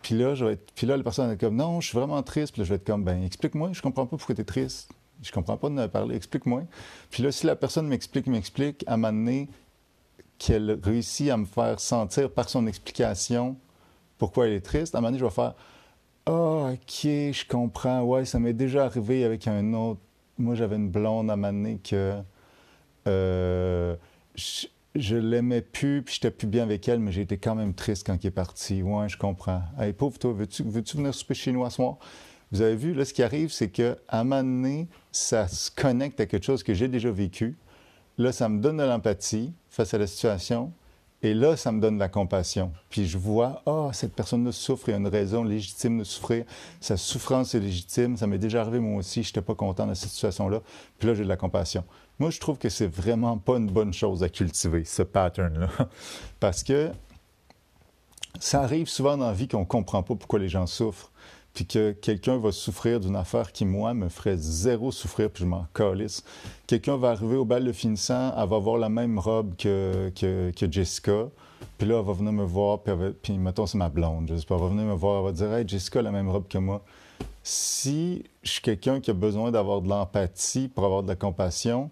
Puis 0.00 0.14
là, 0.16 0.36
je 0.36 0.44
vais 0.44 0.52
être, 0.52 0.72
puis 0.76 0.86
là, 0.86 0.96
la 0.96 1.02
personne 1.02 1.28
est 1.32 1.36
comme 1.36 1.56
non, 1.56 1.80
je 1.80 1.88
suis 1.88 1.98
vraiment 1.98 2.22
triste. 2.22 2.52
Puis 2.52 2.60
là, 2.60 2.64
je 2.66 2.70
vais 2.70 2.76
être 2.76 2.86
comme 2.86 3.02
ben 3.02 3.24
explique-moi, 3.24 3.70
je 3.72 3.82
comprends 3.82 4.06
pas 4.06 4.16
pourquoi 4.16 4.34
tu 4.34 4.42
es 4.42 4.44
triste. 4.44 4.90
Je 5.20 5.32
comprends 5.32 5.56
pas 5.56 5.68
de 5.68 5.74
me 5.74 5.88
parler, 5.88 6.14
explique-moi. 6.14 6.62
Puis 7.10 7.24
là, 7.24 7.32
si 7.32 7.46
la 7.46 7.56
personne 7.56 7.88
m'explique, 7.88 8.28
m'explique, 8.28 8.84
à 8.86 8.94
un 8.94 9.26
qu'elle 10.38 10.78
réussit 10.82 11.30
à 11.30 11.36
me 11.36 11.44
faire 11.44 11.80
sentir 11.80 12.30
par 12.30 12.48
son 12.48 12.66
explication 12.66 13.56
pourquoi 14.18 14.48
elle 14.48 14.54
est 14.54 14.60
triste, 14.60 14.94
à 14.94 14.98
un 14.98 15.00
moment 15.00 15.10
donné, 15.10 15.20
je 15.20 15.24
vais 15.24 15.30
faire 15.30 15.54
Ah, 16.26 16.72
OK, 16.72 17.02
je 17.04 17.46
comprends. 17.48 18.02
Ouais, 18.02 18.24
ça 18.24 18.38
m'est 18.38 18.52
déjà 18.52 18.84
arrivé 18.84 19.24
avec 19.24 19.46
un 19.46 19.72
autre. 19.72 20.00
Moi, 20.38 20.54
j'avais 20.54 20.76
une 20.76 20.90
blonde 20.90 21.30
à 21.30 21.34
un 21.34 21.36
moment 21.36 21.52
donné 21.52 21.78
que 21.78 22.20
euh, 23.06 23.96
je, 24.34 24.66
je 24.94 25.16
l'aimais 25.16 25.62
plus, 25.62 26.02
puis 26.02 26.16
j'étais 26.16 26.30
plus 26.30 26.46
bien 26.46 26.64
avec 26.64 26.86
elle, 26.88 26.98
mais 26.98 27.14
été 27.16 27.38
quand 27.38 27.54
même 27.54 27.74
triste 27.74 28.06
quand 28.06 28.22
il 28.22 28.26
est 28.26 28.32
parti. 28.32 28.82
Ouais, 28.82 29.08
je 29.08 29.16
comprends. 29.16 29.62
Hey, 29.78 29.92
pauvre 29.92 30.18
toi, 30.18 30.32
veux-tu 30.32 30.64
veux 30.64 30.82
venir 30.82 31.14
souper 31.14 31.34
chez 31.34 31.52
nous 31.52 31.64
à 31.64 31.70
soir? 31.70 31.96
Vous 32.50 32.62
avez 32.62 32.76
vu, 32.76 32.94
là, 32.94 33.04
ce 33.04 33.12
qui 33.12 33.22
arrive, 33.22 33.50
c'est 33.52 33.68
qu'à 33.68 33.96
un 34.08 34.24
moment 34.24 34.42
donné, 34.42 34.88
ça 35.12 35.48
se 35.48 35.70
connecte 35.70 36.18
à 36.20 36.26
quelque 36.26 36.44
chose 36.44 36.62
que 36.62 36.74
j'ai 36.74 36.88
déjà 36.88 37.10
vécu. 37.10 37.56
Là, 38.18 38.32
ça 38.32 38.48
me 38.48 38.60
donne 38.60 38.78
de 38.78 38.82
l'empathie 38.82 39.52
face 39.70 39.94
à 39.94 39.98
la 39.98 40.06
situation. 40.06 40.72
Et 41.22 41.34
là, 41.34 41.56
ça 41.56 41.72
me 41.72 41.80
donne 41.80 41.94
de 41.94 42.00
la 42.00 42.08
compassion. 42.08 42.72
Puis 42.90 43.06
je 43.06 43.18
vois, 43.18 43.62
ah, 43.66 43.90
cette 43.92 44.12
personne-là 44.12 44.52
souffre, 44.52 44.88
il 44.88 44.92
y 44.92 44.94
a 44.94 44.98
une 44.98 45.08
raison 45.08 45.42
légitime 45.42 45.98
de 45.98 46.04
souffrir. 46.04 46.44
Sa 46.80 46.96
souffrance 46.96 47.54
est 47.54 47.60
légitime. 47.60 48.16
Ça 48.16 48.28
m'est 48.28 48.38
déjà 48.38 48.60
arrivé 48.60 48.78
moi 48.78 48.98
aussi, 48.98 49.24
je 49.24 49.30
n'étais 49.30 49.40
pas 49.40 49.54
content 49.54 49.86
de 49.86 49.94
cette 49.94 50.10
situation-là. 50.10 50.60
Puis 50.98 51.08
là, 51.08 51.14
j'ai 51.14 51.24
de 51.24 51.28
la 51.28 51.36
compassion. 51.36 51.84
Moi, 52.20 52.30
je 52.30 52.38
trouve 52.38 52.58
que 52.58 52.68
c'est 52.68 52.86
vraiment 52.86 53.36
pas 53.38 53.56
une 53.56 53.70
bonne 53.70 53.92
chose 53.92 54.22
à 54.22 54.28
cultiver, 54.28 54.84
ce 54.84 55.02
pattern-là. 55.02 55.68
Parce 56.40 56.62
que 56.62 56.90
ça 58.38 58.62
arrive 58.62 58.88
souvent 58.88 59.16
dans 59.16 59.26
la 59.26 59.32
vie 59.32 59.48
qu'on 59.48 59.60
ne 59.60 59.64
comprend 59.64 60.02
pas 60.04 60.14
pourquoi 60.14 60.38
les 60.38 60.48
gens 60.48 60.66
souffrent. 60.66 61.10
Puis 61.54 61.66
que 61.66 61.92
quelqu'un 61.92 62.38
va 62.38 62.52
souffrir 62.52 63.00
d'une 63.00 63.16
affaire 63.16 63.52
qui, 63.52 63.64
moi, 63.64 63.94
me 63.94 64.08
ferait 64.08 64.36
zéro 64.36 64.92
souffrir, 64.92 65.30
puis 65.30 65.42
je 65.42 65.48
m'en 65.48 65.66
calisse. 65.74 66.22
Quelqu'un 66.66 66.96
va 66.96 67.10
arriver 67.10 67.36
au 67.36 67.44
bal 67.44 67.64
de 67.64 67.72
finissant, 67.72 68.32
elle 68.36 68.48
va 68.48 68.56
avoir 68.56 68.76
la 68.78 68.88
même 68.88 69.18
robe 69.18 69.56
que, 69.56 70.10
que, 70.10 70.70
Jessica. 70.70 71.28
Puis 71.76 71.88
là, 71.88 71.98
elle 71.98 72.06
va 72.06 72.12
venir 72.12 72.32
me 72.32 72.44
voir, 72.44 72.80
puis 73.22 73.38
mettons, 73.38 73.66
c'est 73.66 73.78
ma 73.78 73.88
blonde, 73.88 74.28
je 74.30 74.36
sais 74.36 74.46
pas, 74.46 74.54
elle 74.54 74.62
va 74.62 74.68
venir 74.68 74.84
me 74.84 74.94
voir, 74.94 75.18
elle 75.20 75.24
va 75.26 75.32
dire 75.32 75.52
Hey, 75.52 75.66
Jessica 75.66 75.98
a 75.98 76.02
la 76.02 76.12
même 76.12 76.28
robe 76.28 76.46
que 76.48 76.58
moi. 76.58 76.84
Si 77.42 78.24
je 78.42 78.50
suis 78.50 78.62
quelqu'un 78.62 79.00
qui 79.00 79.10
a 79.10 79.14
besoin 79.14 79.50
d'avoir 79.50 79.80
de 79.80 79.88
l'empathie 79.88 80.68
pour 80.68 80.84
avoir 80.84 81.02
de 81.02 81.08
la 81.08 81.16
compassion, 81.16 81.90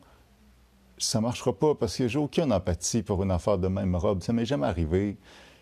ça 0.98 1.20
marchera 1.20 1.52
pas 1.52 1.74
parce 1.74 1.96
que 1.96 2.08
j'ai 2.08 2.18
aucune 2.18 2.52
empathie 2.52 3.02
pour 3.02 3.22
une 3.22 3.30
affaire 3.30 3.58
de 3.58 3.68
même 3.68 3.94
robe. 3.96 4.22
Ça 4.22 4.32
m'est 4.32 4.46
jamais 4.46 4.66
arrivé. 4.66 5.16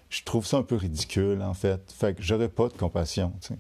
Je 0.09 0.23
trouve 0.23 0.47
ça 0.47 0.59
un 0.59 0.63
peu 0.63 0.77
ridicule, 0.77 1.43
en 1.43 1.55
fait. 1.55 1.93
Fait 1.93 2.15
que 2.15 2.23
j'aurais 2.23 2.49
pas 2.49 2.69
de 2.69 2.75
compassion, 2.75 3.33
tu 3.41 3.49
sais. 3.49 3.59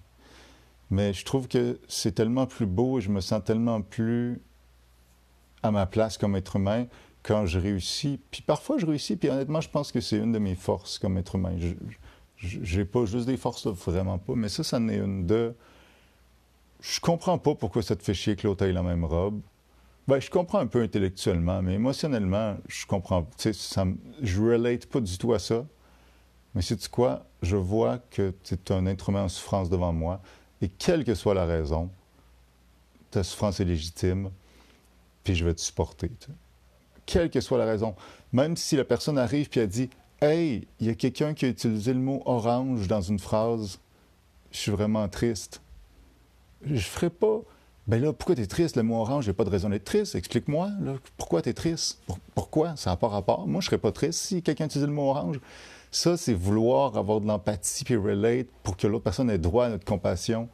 Mais 0.90 1.12
je 1.12 1.24
trouve 1.24 1.48
que 1.48 1.80
c'est 1.88 2.12
tellement 2.12 2.46
plus 2.46 2.66
beau 2.66 2.98
et 2.98 3.00
je 3.00 3.10
me 3.10 3.20
sens 3.20 3.42
tellement 3.44 3.80
plus 3.82 4.40
à 5.62 5.70
ma 5.70 5.86
place 5.86 6.18
comme 6.18 6.36
être 6.36 6.56
humain 6.56 6.86
quand 7.22 7.46
je 7.46 7.58
réussis. 7.58 8.20
Puis 8.30 8.42
parfois, 8.42 8.76
je 8.78 8.86
réussis, 8.86 9.16
puis 9.16 9.30
honnêtement, 9.30 9.60
je 9.60 9.70
pense 9.70 9.90
que 9.92 10.00
c'est 10.00 10.18
une 10.18 10.32
de 10.32 10.38
mes 10.38 10.54
forces 10.54 10.98
comme 10.98 11.16
être 11.18 11.36
humain. 11.36 11.56
Je- 11.58 11.74
J'ai 12.36 12.84
pas 12.84 13.06
juste 13.06 13.26
des 13.26 13.38
forces, 13.38 13.66
vraiment 13.66 14.18
pas, 14.18 14.34
mais 14.34 14.48
ça, 14.50 14.62
ça 14.62 14.76
en 14.76 14.88
est 14.88 14.96
une 14.98 15.24
de... 15.26 15.54
Je 16.80 17.00
comprends 17.00 17.38
pas 17.38 17.54
pourquoi 17.54 17.82
ça 17.82 17.96
te 17.96 18.02
fait 18.02 18.12
chier 18.12 18.36
que 18.36 18.46
l'autre 18.46 18.64
ait 18.64 18.72
la 18.72 18.82
même 18.82 19.04
robe. 19.06 19.40
Ben, 20.06 20.20
je 20.20 20.28
comprends 20.28 20.58
un 20.58 20.66
peu 20.66 20.82
intellectuellement, 20.82 21.62
mais 21.62 21.74
émotionnellement, 21.74 22.58
je 22.68 22.84
comprends. 22.84 23.26
Ça 23.38 23.86
je 24.20 24.42
relate 24.42 24.84
pas 24.84 25.00
du 25.00 25.16
tout 25.16 25.32
à 25.32 25.38
ça. 25.38 25.64
Mais 26.54 26.60
sais-tu 26.60 26.90
quoi? 26.90 27.24
Je 27.40 27.56
vois 27.56 27.98
que 28.10 28.34
tu 28.42 28.54
es 28.54 28.72
un 28.72 28.84
être 28.84 29.08
humain 29.08 29.22
en 29.24 29.28
souffrance 29.30 29.70
devant 29.70 29.94
moi. 29.94 30.20
Et 30.64 30.68
quelle 30.70 31.04
que 31.04 31.14
soit 31.14 31.34
la 31.34 31.44
raison, 31.44 31.90
ta 33.10 33.22
souffrance 33.22 33.60
est 33.60 33.66
légitime, 33.66 34.30
puis 35.22 35.34
je 35.34 35.44
vais 35.44 35.52
te 35.52 35.60
supporter. 35.60 36.10
Quelle 37.04 37.28
que 37.28 37.42
soit 37.42 37.58
la 37.58 37.66
raison. 37.66 37.94
Même 38.32 38.56
si 38.56 38.74
la 38.76 38.84
personne 38.84 39.18
arrive 39.18 39.50
puis 39.50 39.60
elle 39.60 39.68
dit 39.68 39.90
Hey, 40.22 40.66
il 40.80 40.86
y 40.86 40.90
a 40.90 40.94
quelqu'un 40.94 41.34
qui 41.34 41.44
a 41.44 41.48
utilisé 41.48 41.92
le 41.92 41.98
mot 42.00 42.22
orange 42.24 42.88
dans 42.88 43.02
une 43.02 43.18
phrase, 43.18 43.78
je 44.52 44.56
suis 44.56 44.70
vraiment 44.70 45.06
triste. 45.10 45.60
Je 46.64 46.80
ferai 46.80 47.10
pas. 47.10 47.40
Ben 47.86 48.00
là, 48.00 48.14
pourquoi 48.14 48.34
tu 48.34 48.40
es 48.40 48.46
triste? 48.46 48.76
Le 48.76 48.82
mot 48.84 49.02
orange, 49.02 49.26
j'ai 49.26 49.34
pas 49.34 49.44
de 49.44 49.50
raison 49.50 49.68
d'être 49.68 49.84
triste. 49.84 50.14
Explique-moi, 50.14 50.70
pourquoi 51.18 51.42
tu 51.42 51.50
es 51.50 51.52
triste? 51.52 51.98
Pour- 52.06 52.18
pourquoi? 52.34 52.74
Ça 52.76 52.88
n'a 52.88 52.96
pas 52.96 53.08
rapport. 53.08 53.46
Moi, 53.46 53.60
je 53.60 53.66
serais 53.66 53.76
pas 53.76 53.92
triste 53.92 54.18
si 54.20 54.42
quelqu'un 54.42 54.64
utilisait 54.64 54.86
le 54.86 54.94
mot 54.94 55.10
orange. 55.10 55.40
Ça, 55.94 56.16
c'est 56.16 56.34
vouloir 56.34 56.96
avoir 56.96 57.20
de 57.20 57.28
l'empathie 57.28 57.84
puis 57.84 57.94
relate 57.94 58.48
pour 58.64 58.76
que 58.76 58.88
l'autre 58.88 59.04
personne 59.04 59.30
ait 59.30 59.38
droit 59.38 59.66
à 59.66 59.68
notre 59.68 59.84
compassion. 59.84 60.48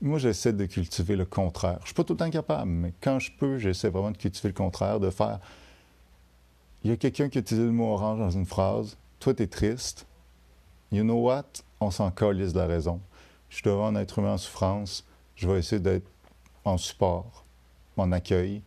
Moi, 0.00 0.20
j'essaie 0.20 0.52
de 0.52 0.66
cultiver 0.66 1.16
le 1.16 1.24
contraire. 1.24 1.78
Je 1.80 1.86
suis 1.86 1.94
pas 1.94 2.04
tout 2.04 2.12
le 2.12 2.18
temps 2.18 2.30
capable, 2.30 2.70
mais 2.70 2.92
quand 3.00 3.18
je 3.18 3.32
peux, 3.32 3.58
j'essaie 3.58 3.88
vraiment 3.88 4.12
de 4.12 4.16
cultiver 4.16 4.50
le 4.50 4.54
contraire, 4.54 5.00
de 5.00 5.10
faire. 5.10 5.40
Il 6.84 6.90
y 6.90 6.92
a 6.92 6.96
quelqu'un 6.96 7.28
qui 7.28 7.40
utilise 7.40 7.64
le 7.64 7.72
mot 7.72 7.92
orange 7.92 8.20
dans 8.20 8.30
une 8.30 8.46
phrase. 8.46 8.96
Toi, 9.18 9.34
tu 9.34 9.42
es 9.42 9.48
triste. 9.48 10.06
You 10.92 11.02
know 11.02 11.20
what? 11.20 11.46
On 11.80 11.90
s'en 11.90 12.12
calisse 12.12 12.52
de 12.52 12.60
la 12.60 12.66
raison. 12.66 13.00
Je 13.48 13.56
suis 13.56 13.64
devant 13.64 13.88
un 13.88 13.96
être 13.96 14.20
humain 14.20 14.34
en 14.34 14.38
souffrance. 14.38 15.04
Je 15.34 15.48
vais 15.48 15.58
essayer 15.58 15.80
d'être 15.80 16.06
en 16.64 16.76
support, 16.76 17.44
en 17.96 18.12
accueil. 18.12 18.62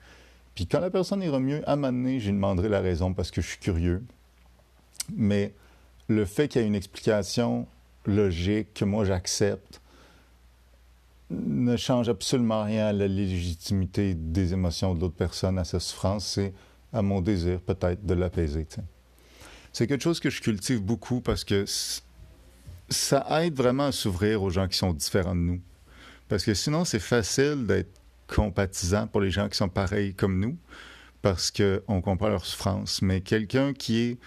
Puis 0.56 0.68
quand 0.68 0.82
la 0.82 0.90
personne 0.90 1.24
ira 1.24 1.40
mieux, 1.40 1.62
à 1.70 1.78
je 1.78 1.90
lui 1.90 2.34
demanderai 2.34 2.68
la 2.68 2.82
raison 2.82 3.14
parce 3.14 3.32
que 3.32 3.42
je 3.42 3.48
suis 3.48 3.60
curieux. 3.60 4.04
Mais 5.16 5.54
le 6.08 6.26
fait 6.26 6.48
qu'il 6.48 6.62
y 6.62 6.64
ait 6.64 6.68
une 6.68 6.76
explication 6.76 7.68
logique 8.06 8.74
que 8.74 8.86
moi 8.86 9.06
j'accepte 9.06 9.82
ne 11.30 11.76
change 11.76 12.08
absolument 12.08 12.64
rien 12.64 12.88
à 12.88 12.94
la 12.94 13.08
légitimité 13.08 14.14
des 14.14 14.54
émotions 14.54 14.96
de 14.96 15.02
l'autre 15.02 15.16
personne, 15.16 15.60
à 15.60 15.66
sa 15.66 15.80
souffrance. 15.80 16.26
C'est 16.26 16.54
à 16.94 17.02
mon 17.02 17.20
désir 17.20 17.60
peut-être 17.60 18.06
de 18.06 18.14
l'apaiser. 18.14 18.66
C'est 19.74 19.88
quelque 19.88 20.04
chose 20.04 20.20
que 20.20 20.30
je 20.30 20.42
cultive 20.42 20.82
beaucoup 20.82 21.20
parce 21.20 21.44
que 21.44 21.66
ça 22.90 23.28
aide 23.42 23.56
vraiment 23.56 23.88
à 23.88 23.92
s'ouvrir 23.92 24.42
aux 24.42 24.50
gens 24.50 24.68
qui 24.68 24.78
sont 24.78 24.94
différents 24.94 25.36
de 25.36 25.42
nous. 25.42 25.62
Parce 26.30 26.44
que 26.44 26.54
sinon, 26.54 26.86
c'est 26.86 27.00
facile 27.00 27.66
d'être 27.68 27.92
compatisant 28.28 29.08
pour 29.08 29.22
les 29.22 29.32
gens 29.32 29.50
qui 29.50 29.58
sont 29.58 29.70
pareils 29.70 30.14
comme 30.14 30.40
nous, 30.40 30.58
parce 31.22 31.52
qu'on 31.52 32.02
comprend 32.02 32.30
leur 32.30 32.46
souffrance. 32.46 33.02
Mais 33.02 33.22
quelqu'un 33.22 33.74
qui 33.74 34.00
est 34.00 34.18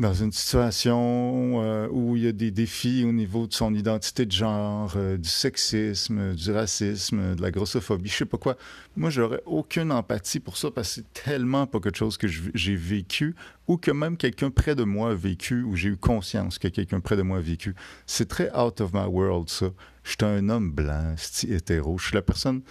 dans 0.00 0.14
une 0.14 0.32
situation 0.32 1.62
euh, 1.62 1.86
où 1.90 2.16
il 2.16 2.22
y 2.22 2.26
a 2.26 2.32
des 2.32 2.50
défis 2.50 3.04
au 3.04 3.12
niveau 3.12 3.46
de 3.46 3.52
son 3.52 3.74
identité 3.74 4.24
de 4.24 4.32
genre, 4.32 4.94
euh, 4.96 5.18
du 5.18 5.28
sexisme, 5.28 6.34
du 6.34 6.50
racisme, 6.52 7.36
de 7.36 7.42
la 7.42 7.50
grossophobie, 7.50 8.08
je 8.08 8.16
sais 8.16 8.24
pas 8.24 8.38
quoi. 8.38 8.56
Moi, 8.96 9.10
j'aurais 9.10 9.42
aucune 9.44 9.92
empathie 9.92 10.40
pour 10.40 10.56
ça 10.56 10.70
parce 10.70 10.88
que 10.88 10.94
c'est 10.94 11.12
tellement 11.12 11.66
pas 11.66 11.80
quelque 11.80 11.98
chose 11.98 12.16
que 12.16 12.26
j'ai 12.26 12.76
vécu 12.76 13.36
ou 13.68 13.76
que 13.76 13.90
même 13.90 14.16
quelqu'un 14.16 14.50
près 14.50 14.74
de 14.74 14.84
moi 14.84 15.10
a 15.10 15.14
vécu 15.14 15.62
ou 15.62 15.76
j'ai 15.76 15.90
eu 15.90 15.96
conscience 15.98 16.58
que 16.58 16.68
quelqu'un 16.68 17.00
près 17.00 17.18
de 17.18 17.22
moi 17.22 17.36
a 17.36 17.42
vécu. 17.42 17.74
C'est 18.06 18.26
très 18.26 18.50
out 18.58 18.80
of 18.80 18.94
my 18.94 19.04
world, 19.04 19.50
ça. 19.50 19.66
Je 20.02 20.12
suis 20.12 20.18
un 20.22 20.48
homme 20.48 20.72
blanc, 20.72 21.14
hétéro. 21.46 21.98
Je 21.98 22.06
suis 22.06 22.14
la 22.14 22.22
personne 22.22 22.62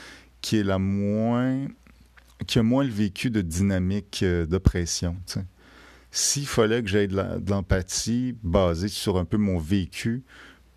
qui 0.41 0.57
est 0.57 0.63
la 0.63 0.79
moins. 0.79 1.67
qui 2.47 2.57
a 2.57 2.63
moins 2.63 2.83
le 2.83 2.89
vécu 2.89 3.29
de 3.29 3.41
dynamique 3.41 4.21
euh, 4.23 4.47
d'oppression. 4.47 5.15
S'il 6.11 6.47
fallait 6.47 6.81
que 6.81 6.89
j'aie 6.89 7.07
de 7.07 7.49
l'empathie 7.49 8.35
basée 8.43 8.87
sur 8.87 9.17
un 9.17 9.25
peu 9.25 9.37
mon 9.37 9.59
vécu 9.59 10.23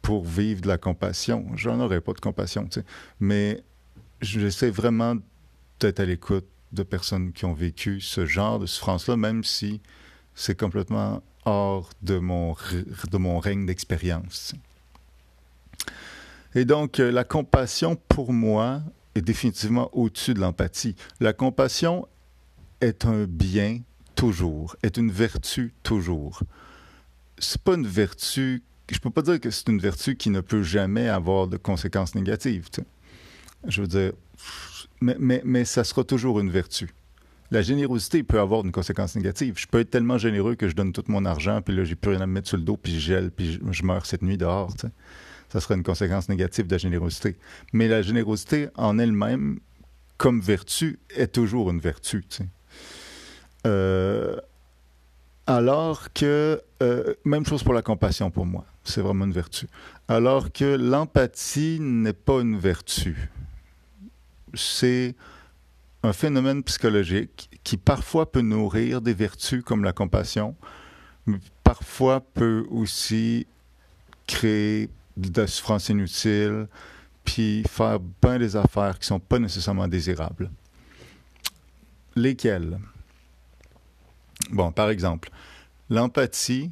pour 0.03 0.25
vivre 0.25 0.61
de 0.61 0.69
la 0.69 0.79
compassion, 0.79 1.47
j'en 1.57 1.81
aurais 1.81 2.01
pas 2.01 2.13
de 2.13 2.21
compassion. 2.21 2.69
Mais 3.21 3.63
j'essaie 4.21 4.71
vraiment 4.71 5.17
d'être 5.81 6.01
à 6.01 6.05
l'écoute 6.05 6.47
de 6.73 6.83
personnes 6.83 7.33
qui 7.33 7.45
ont 7.45 7.55
vécu 7.55 8.01
ce 8.01 8.27
genre 8.27 8.59
de 8.59 8.67
souffrance-là, 8.67 9.17
même 9.17 9.45
si 9.45 9.81
c'est 10.35 10.59
complètement 10.59 11.23
hors 11.45 11.91
de 12.03 12.19
mon, 12.19 12.55
de 13.11 13.17
mon 13.19 13.39
règne 13.39 13.67
d'expérience. 13.67 14.55
Et 16.55 16.65
donc, 16.65 17.01
euh, 17.01 17.11
la 17.11 17.25
compassion, 17.25 17.97
pour 18.09 18.33
moi, 18.33 18.83
est 19.15 19.23
définitivement 19.23 19.91
au-dessus 19.93 20.35
de 20.35 20.41
l'empathie. 20.41 20.95
La 21.21 21.33
compassion 21.33 22.07
est 22.81 23.07
un 23.07 23.25
bien 23.25 23.81
toujours, 24.23 24.77
est 24.85 24.99
une 24.99 25.11
vertu 25.11 25.75
toujours. 25.83 26.45
C'est 27.39 27.61
pas 27.61 27.75
une 27.75 27.89
vertu, 27.89 28.63
je 28.89 29.01
peux 29.01 29.11
pas 29.11 29.23
dire 29.23 29.41
que 29.41 29.51
c'est 29.51 29.69
une 29.69 29.81
vertu 29.81 30.15
qui 30.15 30.31
ne 30.31 30.41
peut 30.41 30.63
jamais 30.63 31.09
avoir 31.09 31.49
de 31.49 31.57
conséquences 31.57 32.15
négatives. 32.15 32.69
Je 33.67 33.81
veux 33.81 33.89
dire, 33.89 34.13
mais, 35.01 35.43
mais, 35.45 35.65
ça 35.65 35.83
sera 35.83 36.05
toujours 36.05 36.39
une 36.39 36.51
vertu 36.51 36.91
la 37.51 37.61
générosité 37.61 38.23
peut 38.23 38.41
avoir 38.41 38.65
une 38.65 38.73
conséquence 38.73 39.15
négative. 39.15 39.57
Je 39.59 39.67
peux 39.67 39.81
être 39.81 39.91
tellement 39.91 40.17
généreux 40.17 40.55
que 40.55 40.69
je 40.69 40.75
donne 40.75 40.93
tout 40.93 41.05
mon 41.09 41.27
argent, 41.27 41.61
puis 41.61 41.77
là, 41.77 41.85
j'ai 41.85 41.97
plus 41.97 42.13
rien 42.13 42.23
à 42.23 42.27
me 42.27 42.33
mettre 42.33 42.49
sur 42.49 42.57
le 42.57 42.63
dos, 42.63 42.79
puis 42.79 42.95
je 42.95 42.99
gèle, 42.99 43.31
puis 43.31 43.61
je, 43.71 43.83
meurs 43.85 44.07
cette 44.07 44.23
nuit 44.23 44.39
dehors. 44.39 44.73
Ça 45.51 45.61
serait 45.61 45.75
une 45.75 45.83
conséquence 45.83 46.31
négative 46.31 46.67
de 46.67 46.73
la 46.73 46.79
générosité. 46.79 47.37
Mais 47.75 47.89
la 47.89 48.01
générosité 48.01 48.69
en 48.75 48.99
elle-même, 48.99 49.59
comme 50.17 50.41
vertu, 50.41 50.99
est 51.15 51.35
toujours 51.35 51.71
une 51.71 51.81
vertu. 51.81 52.25
Euh, 53.67 54.37
alors 55.47 56.13
que, 56.13 56.61
euh, 56.83 57.15
même 57.25 57.45
chose 57.47 57.63
pour 57.63 57.75
la 57.75 57.83
compassion 57.83 58.31
pour 58.31 58.47
moi, 58.47 58.65
c'est 58.85 59.01
vraiment 59.01 59.25
une 59.25 59.33
vertu. 59.33 59.67
Alors 60.09 60.53
que 60.53 60.77
l'empathie 60.77 61.79
n'est 61.81 62.13
pas 62.13 62.41
une 62.41 62.59
vertu. 62.59 63.31
C'est 64.55 65.15
un 66.03 66.13
phénomène 66.13 66.63
psychologique 66.63 67.49
qui 67.65 67.77
parfois 67.77 68.31
peut 68.31 68.41
nourrir 68.41 69.01
des 69.01 69.15
vertus 69.15 69.63
comme 69.65 69.85
la 69.85 69.93
compassion, 69.93 70.57
mais 71.27 71.39
parfois 71.63 72.21
peut 72.21 72.67
aussi 72.71 73.47
créer 74.27 74.91
de 75.17 75.41
la 75.41 75.47
souffrance 75.47 75.89
inutile, 75.89 76.67
puis 77.25 77.65
faire 77.69 78.01
bien 78.01 78.39
des 78.39 78.57
affaires 78.57 78.99
qui 78.99 79.05
ne 79.05 79.19
sont 79.19 79.21
pas 79.21 79.39
nécessairement 79.39 79.89
désirables. 79.89 80.51
Lesquelles? 82.17 82.79
Bon, 84.53 84.71
par 84.71 84.91
exemple, 84.91 85.31
l'empathie 85.89 86.71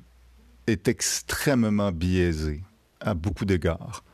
est 0.66 0.86
extrêmement 0.86 1.92
biaisée 1.92 2.62
à 3.00 3.14
beaucoup 3.14 3.46
d'égards. 3.46 4.04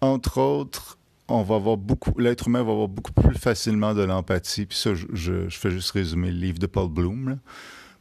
Entre 0.00 0.38
autres, 0.38 0.98
on 1.28 1.42
va 1.42 1.56
avoir 1.56 1.76
beaucoup, 1.76 2.18
l'être 2.18 2.48
humain 2.48 2.62
va 2.62 2.72
avoir 2.72 2.88
beaucoup 2.88 3.12
plus 3.12 3.36
facilement 3.36 3.94
de 3.94 4.02
l'empathie. 4.02 4.66
Puis 4.66 4.78
ça, 4.78 4.90
je, 4.94 5.48
fais 5.48 5.70
juste 5.70 5.92
résumer 5.92 6.30
le 6.30 6.38
livre 6.38 6.58
de 6.58 6.66
Paul 6.66 6.88
Bloom. 6.88 7.38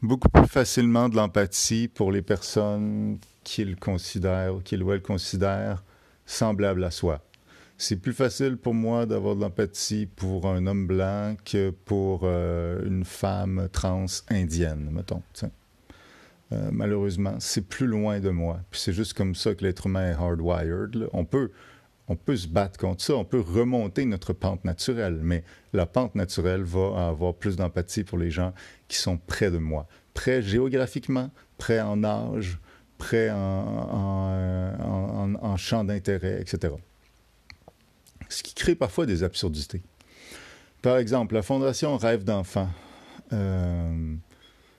Beaucoup 0.02 0.30
plus 0.30 0.48
facilement 0.48 1.10
de 1.10 1.16
l'empathie 1.16 1.88
pour 1.88 2.12
les 2.12 2.22
personnes 2.22 3.20
qu'il 3.44 3.76
considère 3.76 4.56
ou 4.56 4.60
qu'il 4.62 4.84
ou 4.84 4.94
elle 4.94 5.02
considère 5.02 5.84
semblables 6.26 6.84
à 6.84 6.92
soi. 6.92 7.22
C'est 7.78 7.98
plus 7.98 8.14
facile 8.14 8.58
pour 8.58 8.74
moi 8.74 9.06
d'avoir 9.06 9.36
de 9.36 9.42
l'empathie 9.42 10.08
pour 10.08 10.48
un 10.48 10.66
homme 10.66 10.88
blanc 10.88 11.36
que 11.46 11.70
pour 11.70 12.22
euh, 12.24 12.84
une 12.86 13.06
femme 13.06 13.70
trans 13.72 14.06
indienne, 14.30 14.90
mettons. 14.92 15.22
Euh, 16.54 16.70
malheureusement, 16.72 17.36
c'est 17.40 17.68
plus 17.68 17.86
loin 17.86 18.20
de 18.20 18.30
moi. 18.30 18.60
Puis 18.72 18.80
c'est 18.82 18.94
juste 18.94 19.14
comme 19.14 19.36
ça 19.36 19.54
que 19.54 19.64
l'être 19.64 19.86
humain 19.86 20.12
est 20.12 20.16
hardwired. 20.16 21.08
On 21.14 21.26
peut 21.26 21.52
on 22.08 22.16
peut 22.16 22.38
se 22.38 22.48
battre 22.48 22.80
contre 22.80 23.04
ça, 23.04 23.16
on 23.16 23.26
peut 23.26 23.42
remonter 23.42 24.06
notre 24.06 24.32
pente 24.34 24.64
naturelle, 24.64 25.20
mais 25.22 25.44
la 25.74 25.86
pente 25.86 26.16
naturelle 26.16 26.64
va 26.64 27.10
avoir 27.10 27.34
plus 27.34 27.58
d'empathie 27.58 28.04
pour 28.04 28.18
les 28.18 28.32
gens 28.32 28.54
qui 28.88 28.98
sont 28.98 29.18
près 29.18 29.52
de 29.52 29.58
moi, 29.58 29.88
près 30.14 30.42
géographiquement, 30.42 31.32
près 31.58 31.82
en 31.82 32.04
âge, 32.06 32.60
près 32.98 33.30
en, 33.30 33.98
champ 35.58 35.84
d'intérêt, 35.84 36.40
etc. 36.40 36.76
Ce 38.30 38.44
qui 38.44 38.54
crée 38.54 38.76
parfois 38.76 39.06
des 39.06 39.24
absurdités. 39.24 39.82
Par 40.82 40.98
exemple, 40.98 41.34
la 41.34 41.42
Fondation 41.42 41.98
Rêve 41.98 42.24
d'enfant. 42.24 42.70
Euh, 43.34 44.16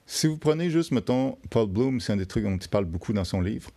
si 0.06 0.26
vous 0.26 0.38
prenez 0.38 0.70
juste, 0.70 0.90
mettons, 0.90 1.38
Paul 1.50 1.68
Bloom, 1.68 2.00
c'est 2.00 2.12
un 2.12 2.16
des 2.16 2.26
trucs 2.26 2.44
dont 2.44 2.56
il 2.56 2.68
parle 2.68 2.86
beaucoup 2.86 3.12
dans 3.12 3.24
son 3.24 3.40
livre, 3.40 3.70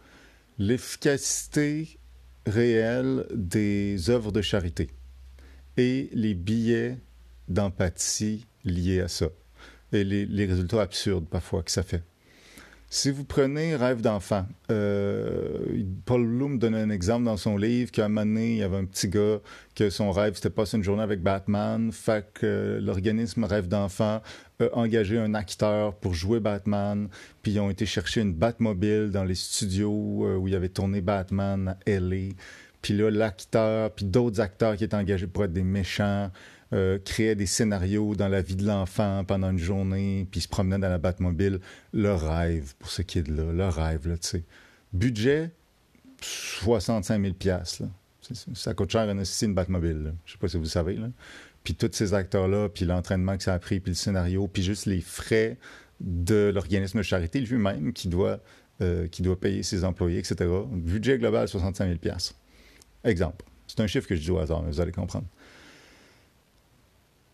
l'efficacité 0.58 1.98
réel 2.46 3.26
des 3.34 4.10
œuvres 4.10 4.32
de 4.32 4.42
charité 4.42 4.90
et 5.78 6.10
les 6.14 6.34
billets 6.34 6.98
d'empathie 7.48 8.46
liés 8.64 9.02
à 9.02 9.08
ça 9.08 9.28
et 9.92 10.04
les, 10.04 10.46
résultats 10.46 10.82
absurdes 10.82 11.28
parfois 11.28 11.64
que 11.64 11.72
ça 11.72 11.84
fait. 11.84 12.04
Si 12.94 13.10
vous 13.10 13.24
prenez 13.24 13.78
Rêve 13.78 14.02
d'enfant, 14.02 14.46
euh, 14.70 15.82
Paul 16.06 16.28
Bloom 16.28 16.60
donne 16.60 16.76
un 16.76 16.90
exemple 16.90 17.24
dans 17.24 17.38
son 17.38 17.56
livre 17.56 17.90
qu'à 17.90 18.04
un 18.04 18.10
moment 18.10 18.26
donné, 18.26 18.52
il 18.52 18.58
y 18.58 18.64
avait 18.64 18.76
un 18.76 18.84
petit 18.84 19.08
gars 19.08 19.40
que 19.76 19.90
son 19.90 20.12
rêve, 20.12 20.36
c'était 20.36 20.50
passer 20.50 20.76
une 20.76 20.84
journée 20.84 21.02
avec 21.02 21.24
Batman. 21.24 21.94
Fait 21.94 22.26
que 22.34 22.82
l'organisme 22.84 23.46
Rêve 23.46 23.70
d'enfant 23.70 24.22
a 24.60 24.66
engagé 24.74 25.18
un 25.18 25.34
acteur 25.36 25.96
pour 25.96 26.14
jouer 26.14 26.42
Batman. 26.42 27.08
Puis 27.42 27.54
ils 27.54 27.60
ont 27.62 27.70
été 27.70 27.86
chercher 27.86 28.20
une 28.20 28.34
Batmobile 28.34 29.10
dans 29.10 29.24
les 29.24 29.36
studios 29.36 30.26
euh, 30.26 30.36
où 30.36 30.50
il 30.50 30.56
avait 30.56 30.68
tourné 30.68 31.00
Batman 31.00 31.70
à 31.70 31.78
L.A. 31.90 32.34
Puis 32.82 32.96
là, 32.96 33.12
l'acteur, 33.12 33.92
puis 33.92 34.06
d'autres 34.06 34.42
acteurs 34.42 34.76
qui 34.76 34.84
étaient 34.84 34.96
engagés 34.96 35.28
pour 35.28 35.44
être 35.44 35.54
des 35.54 35.64
méchants, 35.64 36.32
euh, 36.74 36.98
créait 37.00 37.36
des 37.36 37.46
scénarios 37.46 38.16
dans 38.16 38.30
la 38.30 38.42
vie 38.42 38.56
de 38.56 38.66
l'enfant 38.66 39.24
pendant 39.26 39.52
une 39.52 39.60
journée, 39.60 40.28
puis 40.32 40.42
se 40.42 40.48
promenait 40.48 40.80
dans 40.80 40.90
la 40.90 40.98
Batmobile. 40.98 41.60
Le 41.94 42.14
rêve 42.14 42.74
pour 42.80 42.90
ce 42.90 43.02
kid-là, 43.02 43.52
le 43.52 43.68
rêve, 43.68 44.08
là, 44.08 44.18
tu 44.18 44.28
sais. 44.28 44.44
Budget, 44.94 45.52
65 46.22 47.22
000 47.22 47.36
là. 47.46 47.88
Ça 48.54 48.74
coûte 48.74 48.92
cher 48.92 49.10
une, 49.10 49.54
Batmobile, 49.54 50.14
je 50.26 50.32
sais 50.32 50.38
pas 50.38 50.48
si 50.48 50.58
vous 50.58 50.66
savez, 50.66 50.96
là. 50.96 51.10
Puis 51.64 51.76
tous 51.76 51.90
ces 51.92 52.14
acteurs-là, 52.14 52.70
puis 52.70 52.86
l'entraînement 52.86 53.38
que 53.38 53.44
ça 53.44 53.54
a 53.54 53.60
pris, 53.60 53.80
puis 53.80 53.92
le 53.92 53.96
scénario, 53.96 54.48
puis 54.48 54.64
juste 54.64 54.86
les 54.86 55.02
frais 55.02 55.58
de 56.00 56.52
l'organisme 56.54 57.00
de 57.00 57.04
charité 57.04 57.40
lui-même 57.42 57.94
qui 57.94 58.08
doit, 58.08 58.40
euh, 58.82 59.08
qui 59.08 59.22
doit 59.22 59.40
payer 59.40 59.62
ses 59.62 59.84
employés, 59.84 60.20
etc. 60.20 60.50
Budget 60.72 61.18
global, 61.18 61.48
65 61.48 62.00
000 62.02 62.16
Exemple. 63.04 63.46
C'est 63.68 63.80
un 63.80 63.88
chiffre 63.88 64.08
que 64.08 64.16
je 64.16 64.22
dis 64.22 64.32
au 64.32 64.40
hasard, 64.40 64.62
mais 64.64 64.72
vous 64.72 64.82
allez 64.82 64.92
comprendre 64.92 65.28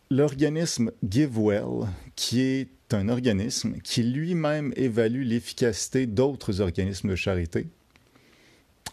l'organisme 0.10 0.92
GiveWell, 1.08 1.88
qui 2.16 2.42
est 2.42 2.70
un 2.92 3.10
organisme 3.10 3.78
qui 3.84 4.04
lui-même 4.04 4.74
évalue 4.76 5.24
l'efficacité 5.24 6.06
d'autres 6.06 6.62
organismes 6.62 7.10
de 7.10 7.16
charité, 7.16 7.68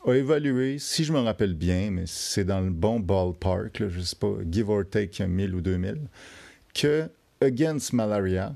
a 0.07 0.13
évalué, 0.15 0.79
si 0.79 1.05
je 1.05 1.13
me 1.13 1.21
rappelle 1.21 1.55
bien, 1.55 1.91
mais 1.91 2.05
c'est 2.07 2.45
dans 2.45 2.61
le 2.61 2.71
bon 2.71 3.01
ballpark, 3.01 3.89
je 3.89 3.99
ne 3.99 4.05
sais 4.05 4.17
pas, 4.17 4.33
give 4.51 4.69
or 4.69 4.83
take 4.89 5.25
1000 5.25 5.55
ou 5.55 5.61
2000, 5.61 6.01
que 6.75 7.09
Against 7.41 7.93
Malaria, 7.93 8.55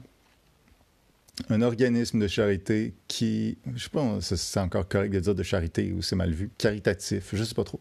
un 1.49 1.63
organisme 1.63 2.19
de 2.19 2.29
charité 2.29 2.95
qui, 3.07 3.59
je 3.75 3.85
sais 3.85 3.91
pas 3.91 4.21
si 4.21 4.37
c'est 4.37 4.61
encore 4.61 4.89
correct 4.89 5.13
de 5.13 5.21
dire 5.21 5.35
de 5.35 5.43
charité 5.43 5.93
ou 5.93 6.03
c'est 6.03 6.17
mal 6.17 6.33
vu, 6.33 6.51
caritatif, 6.59 7.31
je 7.33 7.45
sais 7.45 7.55
pas 7.55 7.65
trop, 7.65 7.81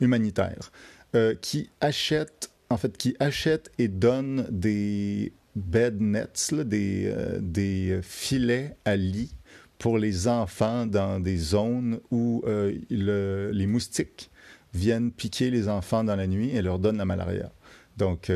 humanitaire, 0.00 0.70
euh, 1.14 1.34
qui 1.40 1.70
achète 1.80 2.50
en 2.70 2.76
fait, 2.76 2.96
qui 2.96 3.14
achète 3.20 3.70
et 3.78 3.88
donne 3.88 4.46
des 4.50 5.32
bed 5.54 6.00
nets, 6.00 6.54
des, 6.54 7.06
euh, 7.06 7.38
des 7.40 8.00
filets 8.02 8.76
à 8.84 8.96
lit 8.96 9.34
pour 9.78 9.98
les 9.98 10.28
enfants 10.28 10.86
dans 10.86 11.20
des 11.20 11.36
zones 11.36 12.00
où 12.10 12.42
euh, 12.46 12.76
les 12.90 13.66
moustiques 13.66 14.30
viennent 14.72 15.12
piquer 15.12 15.50
les 15.50 15.68
enfants 15.68 16.04
dans 16.04 16.16
la 16.16 16.26
nuit 16.26 16.50
et 16.50 16.62
leur 16.62 16.78
donnent 16.78 16.98
la 16.98 17.04
malaria. 17.04 17.52
Donc, 17.96 18.30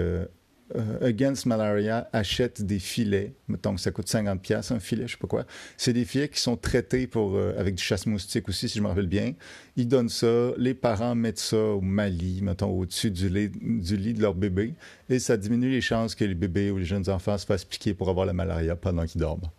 Against 1.01 1.47
Malaria 1.47 2.09
achète 2.13 2.63
des 2.63 2.79
filets. 2.79 3.33
Mettons 3.49 3.75
que 3.75 3.81
ça 3.81 3.91
coûte 3.91 4.09
50 4.09 4.43
pièces 4.43 4.71
un 4.71 4.81
filet, 4.81 5.07
je 5.07 5.13
sais 5.13 5.19
pas 5.19 5.27
quoi. 5.27 5.45
C'est 5.77 5.95
des 5.95 6.05
filets 6.05 6.29
qui 6.29 6.41
sont 6.41 6.57
traités 6.57 7.07
pour, 7.07 7.37
euh, 7.37 7.55
avec 7.59 7.75
du 7.75 7.83
chasse-moustique 7.83 8.49
aussi, 8.49 8.69
si 8.69 8.79
je 8.79 8.83
me 8.83 8.89
rappelle 8.89 9.07
bien. 9.07 9.33
Ils 9.77 9.89
donnent 9.89 10.11
ça, 10.11 10.51
les 10.59 10.75
parents 10.75 11.15
mettent 11.15 11.39
ça 11.39 11.57
au 11.57 11.81
Mali, 11.81 12.41
mettons, 12.43 12.71
au-dessus 12.71 13.11
du 13.11 13.29
lit, 13.29 13.51
du 13.51 13.97
lit 13.97 14.13
de 14.13 14.21
leur 14.21 14.35
bébé, 14.35 14.75
et 15.09 15.19
ça 15.19 15.37
diminue 15.37 15.71
les 15.71 15.81
chances 15.81 16.15
que 16.15 16.25
les 16.25 16.35
bébés 16.35 16.71
ou 16.71 16.79
les 16.79 16.85
jeunes 16.85 17.09
enfants 17.09 17.39
se 17.39 17.47
fassent 17.47 17.65
piquer 17.65 17.95
pour 17.95 18.11
avoir 18.11 18.27
la 18.27 18.35
malaria 18.35 18.77
pendant 18.77 19.07
qu'ils 19.07 19.21
dorment. 19.21 19.51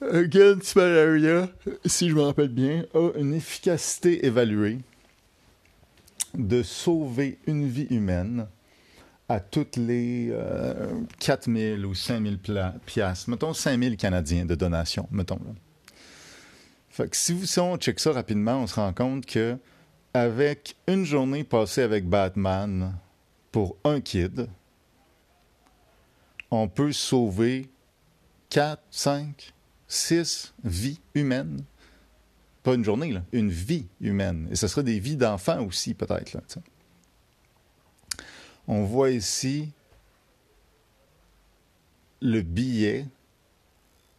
Against 0.00 0.76
Malaria, 0.76 1.48
si 1.86 2.10
je 2.10 2.14
me 2.14 2.22
rappelle 2.22 2.48
bien, 2.48 2.84
a 2.92 3.10
une 3.16 3.32
efficacité 3.32 4.26
évaluée 4.26 4.78
de 6.34 6.62
sauver 6.62 7.38
une 7.46 7.68
vie 7.68 7.86
humaine 7.90 8.46
à 9.28 9.40
toutes 9.40 9.76
les 9.76 10.28
euh, 10.30 11.00
4 11.18 11.50
000 11.50 11.82
ou 11.82 11.94
5 11.94 12.22
000 12.22 12.36
piastres, 12.84 13.30
mettons 13.30 13.54
5 13.54 13.82
000 13.82 13.96
Canadiens 13.96 14.44
de 14.44 14.54
donation, 14.54 15.08
mettons. 15.10 15.40
Fait 16.90 17.08
que 17.08 17.16
si, 17.16 17.58
on 17.58 17.76
check 17.76 17.98
ça 17.98 18.12
rapidement, 18.12 18.58
on 18.58 18.66
se 18.66 18.74
rend 18.76 18.92
compte 18.92 19.26
que 19.26 19.56
avec 20.12 20.76
une 20.86 21.04
journée 21.04 21.42
passée 21.42 21.82
avec 21.82 22.08
Batman 22.08 22.94
pour 23.50 23.76
un 23.82 24.00
kid, 24.00 24.48
on 26.50 26.68
peut 26.68 26.92
sauver 26.92 27.68
4, 28.50 28.80
5, 28.90 29.52
6 29.88 30.54
vies 30.62 31.00
humaines. 31.14 31.64
Pas 32.62 32.74
une 32.74 32.84
journée, 32.84 33.12
là, 33.12 33.22
une 33.32 33.50
vie 33.50 33.88
humaine. 34.00 34.46
Et 34.52 34.56
ce 34.56 34.68
serait 34.68 34.84
des 34.84 35.00
vies 35.00 35.16
d'enfants 35.16 35.66
aussi, 35.66 35.94
peut-être. 35.94 36.38
On 38.66 38.84
voit 38.84 39.10
ici 39.10 39.70
le 42.20 42.40
billet 42.40 43.06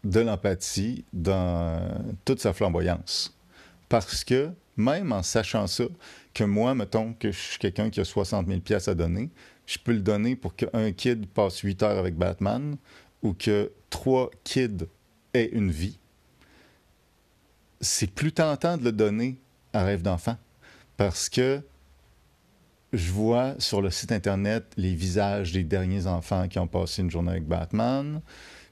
de 0.04 0.20
l'empathie 0.20 1.04
dans 1.14 1.82
toute 2.24 2.40
sa 2.40 2.54
flamboyance. 2.54 3.36
Parce 3.90 4.24
que, 4.24 4.52
même 4.78 5.12
en 5.12 5.24
sachant 5.24 5.68
ça, 5.68 5.86
que 6.34 6.44
moi, 6.44 6.76
mettons 6.76 7.14
que 7.14 7.32
je 7.32 7.38
suis 7.38 7.58
quelqu'un 7.58 7.90
qui 7.90 8.00
a 8.00 8.06
60 8.06 8.48
000 8.48 8.60
pièces 8.60 8.88
à 8.88 8.94
donner, 8.94 9.30
je 9.66 9.80
peux 9.80 9.94
le 9.94 10.02
donner 10.02 10.36
pour 10.36 10.56
qu'un 10.56 10.92
kid 10.92 11.26
passe 11.28 11.60
8 11.60 11.84
heures 11.84 11.98
avec 11.98 12.16
Batman 12.16 12.78
ou 13.24 13.34
que 13.34 13.72
trois 13.90 14.30
kids 14.44 14.86
aient 15.34 15.50
une 15.52 15.72
vie. 15.72 15.98
C'est 17.82 18.12
plus 18.12 18.32
tentant 18.32 18.78
de 18.78 18.84
le 18.84 18.92
donner 18.92 19.38
à 19.74 19.84
Rêve 19.84 20.04
d'enfant 20.04 20.38
parce 20.98 21.30
que 21.30 21.62
je 22.94 23.12
vois 23.12 23.56
sur 23.60 23.82
le 23.82 23.90
site 23.90 24.12
Internet 24.12 24.66
les 24.78 24.94
visages 24.94 25.52
des 25.52 25.64
derniers 25.64 26.08
enfants 26.08 26.48
qui 26.48 26.60
ont 26.60 26.68
passé 26.68 27.02
une 27.02 27.12
journée 27.12 27.32
avec 27.32 27.46
Batman. 27.46 28.22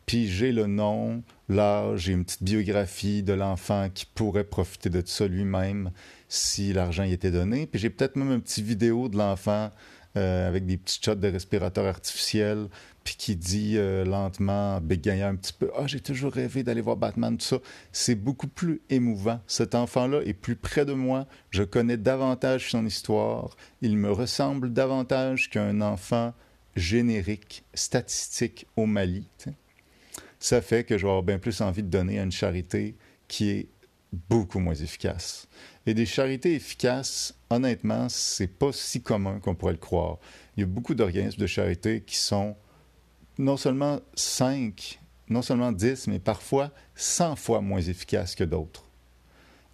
Puis 0.05 0.27
j'ai 0.27 0.51
le 0.51 0.67
nom, 0.67 1.23
l'âge, 1.49 2.01
j'ai 2.01 2.13
une 2.13 2.25
petite 2.25 2.43
biographie 2.43 3.23
de 3.23 3.33
l'enfant 3.33 3.89
qui 3.93 4.05
pourrait 4.05 4.43
profiter 4.43 4.89
de 4.89 5.01
ça 5.05 5.27
lui-même 5.27 5.91
si 6.27 6.73
l'argent 6.73 7.03
y 7.03 7.13
était 7.13 7.31
donné. 7.31 7.67
Puis 7.67 7.79
j'ai 7.79 7.89
peut-être 7.89 8.15
même 8.15 8.31
une 8.31 8.41
petite 8.41 8.65
vidéo 8.65 9.07
de 9.07 9.17
l'enfant 9.17 9.71
euh, 10.15 10.47
avec 10.47 10.65
des 10.65 10.77
petits 10.77 10.99
shots 11.03 11.15
de 11.15 11.27
respirateurs 11.27 11.85
artificiels, 11.87 12.67
puis 13.03 13.15
qui 13.17 13.35
dit 13.35 13.77
euh, 13.77 14.05
lentement, 14.05 14.79
bégayant 14.79 15.29
un 15.29 15.35
petit 15.35 15.53
peu 15.53 15.71
Ah, 15.75 15.87
j'ai 15.87 15.99
toujours 15.99 16.31
rêvé 16.31 16.63
d'aller 16.63 16.81
voir 16.81 16.97
Batman, 16.97 17.37
tout 17.37 17.45
ça. 17.45 17.57
C'est 17.91 18.15
beaucoup 18.15 18.47
plus 18.47 18.81
émouvant. 18.89 19.39
Cet 19.47 19.75
enfant-là 19.75 20.21
est 20.25 20.33
plus 20.33 20.55
près 20.55 20.85
de 20.85 20.93
moi. 20.93 21.25
Je 21.49 21.63
connais 21.63 21.97
davantage 21.97 22.69
son 22.69 22.85
histoire. 22.85 23.57
Il 23.81 23.97
me 23.97 24.11
ressemble 24.11 24.71
davantage 24.71 25.49
qu'un 25.49 25.81
enfant 25.81 26.33
générique, 26.75 27.63
statistique 27.73 28.67
au 28.75 28.85
Mali. 28.85 29.25
Ça 30.39 30.61
fait 30.61 30.83
que 30.83 30.97
je 30.97 31.03
vais 31.03 31.09
avoir 31.09 31.23
bien 31.23 31.39
plus 31.39 31.61
envie 31.61 31.83
de 31.83 31.89
donner 31.89 32.19
à 32.19 32.23
une 32.23 32.31
charité 32.31 32.95
qui 33.27 33.49
est 33.49 33.67
beaucoup 34.29 34.59
moins 34.59 34.75
efficace. 34.75 35.47
Et 35.85 35.93
des 35.93 36.05
charités 36.05 36.53
efficaces, 36.53 37.35
honnêtement, 37.55 38.07
c'est 38.09 38.47
pas 38.47 38.71
si 38.71 39.01
commun 39.01 39.39
qu'on 39.39 39.55
pourrait 39.55 39.73
le 39.73 39.79
croire. 39.79 40.17
Il 40.55 40.61
y 40.61 40.63
a 40.63 40.67
beaucoup 40.67 40.95
d'organismes 40.95 41.39
de 41.39 41.47
charité 41.47 42.01
qui 42.05 42.17
sont 42.17 42.55
non 43.37 43.57
seulement 43.57 43.99
5, 44.15 44.99
non 45.29 45.41
seulement 45.41 45.71
10, 45.71 46.07
mais 46.07 46.19
parfois 46.19 46.71
100 46.95 47.35
fois 47.35 47.61
moins 47.61 47.81
efficaces 47.81 48.35
que 48.35 48.43
d'autres. 48.43 48.85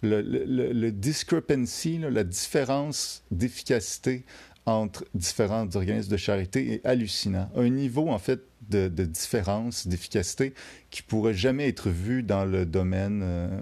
Le, 0.02 0.90
discrepancy, 0.90 1.98
la 1.98 2.24
différence 2.24 3.22
d'efficacité 3.30 4.24
entre 4.64 5.04
différents 5.14 5.68
organismes 5.74 6.10
de 6.10 6.16
charité 6.16 6.72
est 6.74 6.86
hallucinant. 6.86 7.50
Un 7.54 7.68
niveau, 7.68 8.08
en 8.08 8.18
fait, 8.18 8.40
de, 8.70 8.88
différence, 8.88 9.86
d'efficacité 9.86 10.54
qui 10.90 11.02
pourrait 11.02 11.34
jamais 11.34 11.68
être 11.68 11.90
vu 11.90 12.22
dans 12.22 12.44
le 12.44 12.64
domaine, 12.64 13.20
euh, 13.22 13.60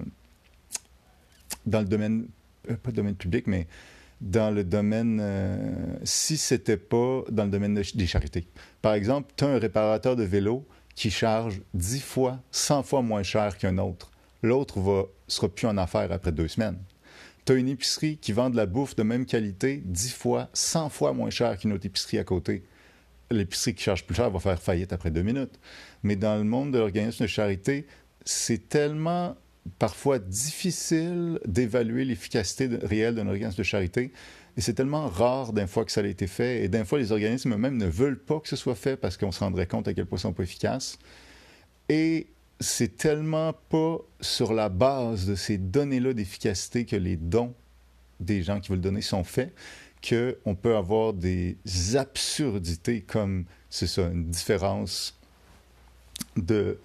dans 1.67 1.81
le 1.81 1.87
domaine, 1.87 2.29
euh, 2.71 2.77
pas 2.77 2.91
le 2.91 2.97
domaine 2.97 3.17
public, 3.17 3.47
mais 3.47 3.67
dans 4.21 4.53
le 4.55 4.65
domaine, 4.65 5.21
euh, 5.21 5.57
si 6.03 6.37
c'était 6.37 6.77
pas 6.77 7.23
dans 7.31 7.45
le 7.45 7.51
domaine 7.51 7.75
des 7.75 8.07
charités. 8.07 8.49
Par 8.83 8.95
exemple, 8.95 9.33
tu 9.37 9.45
as 9.45 9.49
un 9.49 9.59
réparateur 9.59 10.17
de 10.17 10.25
vélo 10.25 10.67
qui 10.95 11.11
charge 11.11 11.63
10 11.75 12.01
fois, 12.01 12.41
100 12.51 12.83
fois 12.83 13.03
moins 13.03 13.23
cher 13.23 13.57
qu'un 13.57 13.79
autre. 13.79 14.11
L'autre 14.43 14.81
va 14.81 15.05
sera 15.29 15.49
plus 15.49 15.67
en 15.67 15.77
affaire 15.77 16.11
après 16.11 16.33
deux 16.33 16.49
semaines. 16.49 16.79
Tu 17.45 17.53
as 17.53 17.55
une 17.57 17.69
épicerie 17.69 18.19
qui 18.19 18.33
vend 18.33 18.51
de 18.51 18.57
la 18.57 18.67
bouffe 18.67 18.97
de 18.97 19.03
même 19.03 19.25
qualité 19.25 19.81
10 19.85 20.13
fois, 20.13 20.49
100 20.53 20.89
fois 20.89 21.13
moins 21.13 21.31
cher 21.31 21.57
qu'une 21.57 21.73
autre 21.73 21.87
épicerie 21.87 22.19
à 22.19 22.25
côté. 22.25 22.65
L'épicerie 23.31 23.75
qui 23.75 23.85
charge 23.85 24.05
plus 24.05 24.17
cher 24.17 24.31
va 24.31 24.41
faire 24.41 24.61
faillite 24.61 24.93
après 24.93 25.11
deux 25.11 25.23
minutes. 25.23 25.59
Mais 26.03 26.17
dans 26.17 26.37
le 26.37 26.45
monde 26.45 26.73
de 26.73 26.79
l'organisme 26.79 27.25
de 27.25 27.29
charité, 27.29 27.87
c'est 28.25 28.69
tellement 28.69 29.37
parfois 29.79 30.19
difficile 30.19 31.39
d'évaluer 31.45 32.05
l'efficacité 32.05 32.69
réelle 32.83 33.15
d'un 33.15 33.27
organisme 33.27 33.59
de 33.59 33.63
charité. 33.63 34.13
Et 34.57 34.61
c'est 34.61 34.75
tellement 34.75 35.07
rare 35.09 35.53
d'un 35.53 35.67
fois 35.67 35.85
que 35.85 35.93
ça 35.93 36.01
a 36.01 36.07
été 36.07 36.27
fait. 36.27 36.65
Et 36.65 36.69
d'un 36.69 36.85
fois, 36.85 36.99
les 36.99 37.13
organismes 37.13 37.55
eux-mêmes 37.55 37.77
ne 37.77 37.87
veulent 37.87 38.19
pas 38.19 38.41
que 38.41 38.49
ce 38.49 38.57
soit 38.57 38.75
fait 38.75 38.97
parce 38.97 39.17
qu'on 39.17 39.33
se 39.33 39.41
rendrait 39.41 39.67
compte 39.67 39.89
à 39.89 39.95
quel 39.95 40.07
point 40.07 40.19
ils 40.19 40.23
sont 40.23 40.33
pas 40.33 40.43
efficaces. 40.43 40.99
Et 41.89 42.27
c'est 42.61 42.97
tellement 42.97 43.53
pas 43.69 43.99
sur 44.21 44.53
la 44.53 44.69
base 44.69 45.27
de 45.27 45.35
ces 45.35 45.59
données-là 45.59 46.13
d'efficacité 46.13 46.85
que 46.85 46.97
les 46.97 47.17
dons 47.17 47.55
des 48.21 48.43
gens 48.43 48.59
qui 48.59 48.71
veulent 48.71 48.81
donner 48.81 49.01
sont 49.01 49.25
faits 49.25 49.55
qu'on 50.07 50.55
peut 50.55 50.77
avoir 50.77 51.13
des 51.13 51.57
absurdités 51.95 53.01
comme, 53.01 53.45
c'est 53.71 53.87
ça, 53.87 54.03
une 54.09 54.27
différence 54.27 55.19
de, 56.37 56.79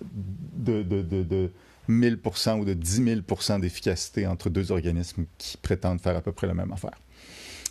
de, 0.55 1.51
1000 1.87 2.19
ou 2.59 2.65
de 2.65 2.73
10 2.73 3.23
000 3.25 3.59
d'efficacité 3.59 4.27
entre 4.27 4.49
deux 4.49 4.71
organismes 4.71 5.25
qui 5.37 5.57
prétendent 5.57 6.01
faire 6.01 6.15
à 6.15 6.21
peu 6.21 6.31
près 6.31 6.47
la 6.47 6.53
même 6.53 6.71
affaire. 6.71 6.97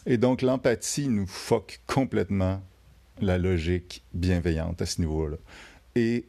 Et 0.07 0.17
donc, 0.17 0.43
l'empathie 0.43 1.09
nous 1.09 1.27
foque 1.27 1.81
complètement 1.87 2.61
la 3.21 3.39
logique 3.39 4.03
bienveillante 4.15 4.83
à 4.83 4.87
ce 4.87 5.01
niveau-là. 5.01 5.37
Et 5.95 6.25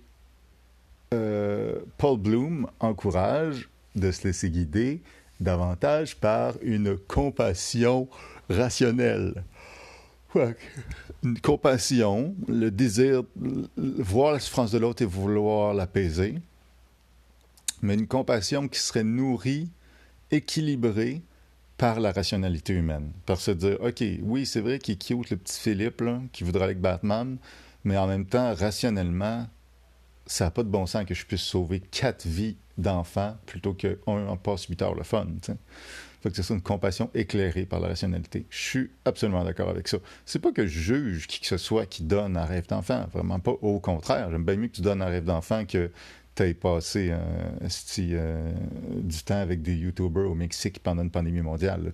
euh, 1.13 1.79
Paul 1.97 2.19
Bloom 2.19 2.67
encourage 2.79 3.69
de 3.95 4.11
se 4.11 4.27
laisser 4.27 4.49
guider 4.49 5.01
davantage 5.39 6.15
par 6.15 6.55
une 6.61 6.97
compassion 6.97 8.07
rationnelle. 8.49 9.43
Une 11.23 11.39
compassion, 11.39 12.35
le 12.47 12.71
désir, 12.71 13.23
voir 13.77 14.33
la 14.33 14.39
souffrance 14.39 14.71
de 14.71 14.79
l'autre 14.79 15.03
et 15.03 15.05
vouloir 15.05 15.75
l'apaiser, 15.75 16.39
mais 17.83 17.93
une 17.93 18.07
compassion 18.07 18.67
qui 18.67 18.79
serait 18.79 19.03
nourrie, 19.03 19.69
équilibrée 20.31 21.21
par 21.77 21.99
la 21.99 22.11
rationalité 22.11 22.73
humaine. 22.73 23.11
Par 23.25 23.39
se 23.39 23.51
dire, 23.51 23.77
OK, 23.81 24.03
oui, 24.21 24.45
c'est 24.45 24.61
vrai 24.61 24.79
qu'il 24.79 24.93
est 24.93 25.05
cute, 25.05 25.29
le 25.29 25.37
petit 25.37 25.59
Philippe, 25.59 26.01
qui 26.31 26.43
voudrait 26.43 26.63
aller 26.63 26.71
avec 26.71 26.81
Batman, 26.81 27.37
mais 27.83 27.97
en 27.97 28.07
même 28.07 28.25
temps, 28.25 28.55
rationnellement, 28.55 29.47
ça 30.25 30.45
n'a 30.45 30.51
pas 30.51 30.63
de 30.63 30.69
bon 30.69 30.85
sens 30.85 31.03
que 31.05 31.13
je 31.13 31.25
puisse 31.25 31.41
sauver 31.41 31.81
quatre 31.81 32.25
vies 32.25 32.55
d'enfants 32.77 33.35
plutôt 33.45 33.73
qu'un 33.73 33.97
en 34.07 34.37
passe 34.37 34.65
huit 34.65 34.81
heures 34.81 34.95
le 34.95 35.03
fun. 35.03 35.27
Il 35.27 35.57
faut 36.21 36.29
que 36.29 36.35
ce 36.37 36.43
soit 36.43 36.55
une 36.55 36.61
compassion 36.61 37.09
éclairée 37.13 37.65
par 37.65 37.81
la 37.81 37.89
rationalité. 37.89 38.45
Je 38.49 38.57
suis 38.57 38.91
absolument 39.03 39.43
d'accord 39.43 39.69
avec 39.69 39.89
ça. 39.89 39.97
C'est 40.25 40.39
pas 40.39 40.53
que 40.53 40.65
je 40.65 40.79
juge 40.79 41.27
qui 41.27 41.41
que 41.41 41.47
ce 41.47 41.57
soit 41.57 41.85
qui 41.85 42.03
donne 42.03 42.37
un 42.37 42.45
rêve 42.45 42.65
d'enfant. 42.65 43.05
Vraiment 43.11 43.41
pas. 43.41 43.51
Au 43.61 43.81
contraire, 43.81 44.31
j'aime 44.31 44.45
bien 44.45 44.55
mieux 44.55 44.69
que 44.69 44.75
tu 44.77 44.81
donnes 44.81 45.01
un 45.01 45.07
rêve 45.07 45.25
d'enfant 45.25 45.65
que 45.65 45.91
tu 46.35 46.53
passé 46.55 47.11
euh, 47.11 48.51
du 49.01 49.23
temps 49.23 49.39
avec 49.39 49.61
des 49.61 49.75
YouTubers 49.75 50.29
au 50.29 50.35
Mexique 50.35 50.79
pendant 50.81 51.03
une 51.03 51.11
pandémie 51.11 51.41
mondiale. 51.41 51.91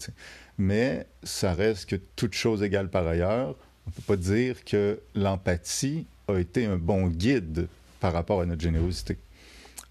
Mais 0.58 1.08
ça 1.24 1.54
reste 1.54 1.90
que 1.90 1.96
toute 2.16 2.34
chose 2.34 2.64
égale 2.64 2.90
par 2.90 3.06
ailleurs, 3.08 3.56
on 3.86 3.90
ne 3.90 3.96
peut 3.96 4.02
pas 4.06 4.18
dire 4.18 4.64
que 4.64 5.02
l'empathie 5.16 6.06
a 6.28 6.38
été 6.38 6.66
un 6.66 6.78
bon 6.78 7.08
guide 7.08 7.68
par 8.00 8.14
rapport 8.14 8.42
à 8.42 8.46
notre 8.46 8.62
générosité. 8.62 9.18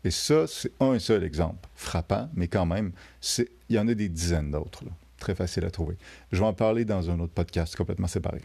Et 0.05 0.11
ça, 0.11 0.47
c'est 0.47 0.73
un 0.81 0.99
seul 0.99 1.25
exemple, 1.25 1.69
frappant, 1.75 2.31
mais 2.35 2.49
quand 2.49 2.67
même, 2.67 2.93
il 3.39 3.77
y 3.77 3.79
en 3.79 3.89
a 3.89 3.95
des 3.95 4.09
dizaines 4.09 4.51
d'autres, 4.51 4.85
très 5.19 5.35
facile 5.35 5.65
à 5.65 5.71
trouver. 5.71 5.97
Je 6.31 6.39
vais 6.39 6.47
en 6.47 6.55
parler 6.55 6.85
dans 6.85 7.11
un 7.11 7.19
autre 7.19 7.33
podcast 7.33 7.75
complètement 7.75 8.07
séparé. 8.07 8.41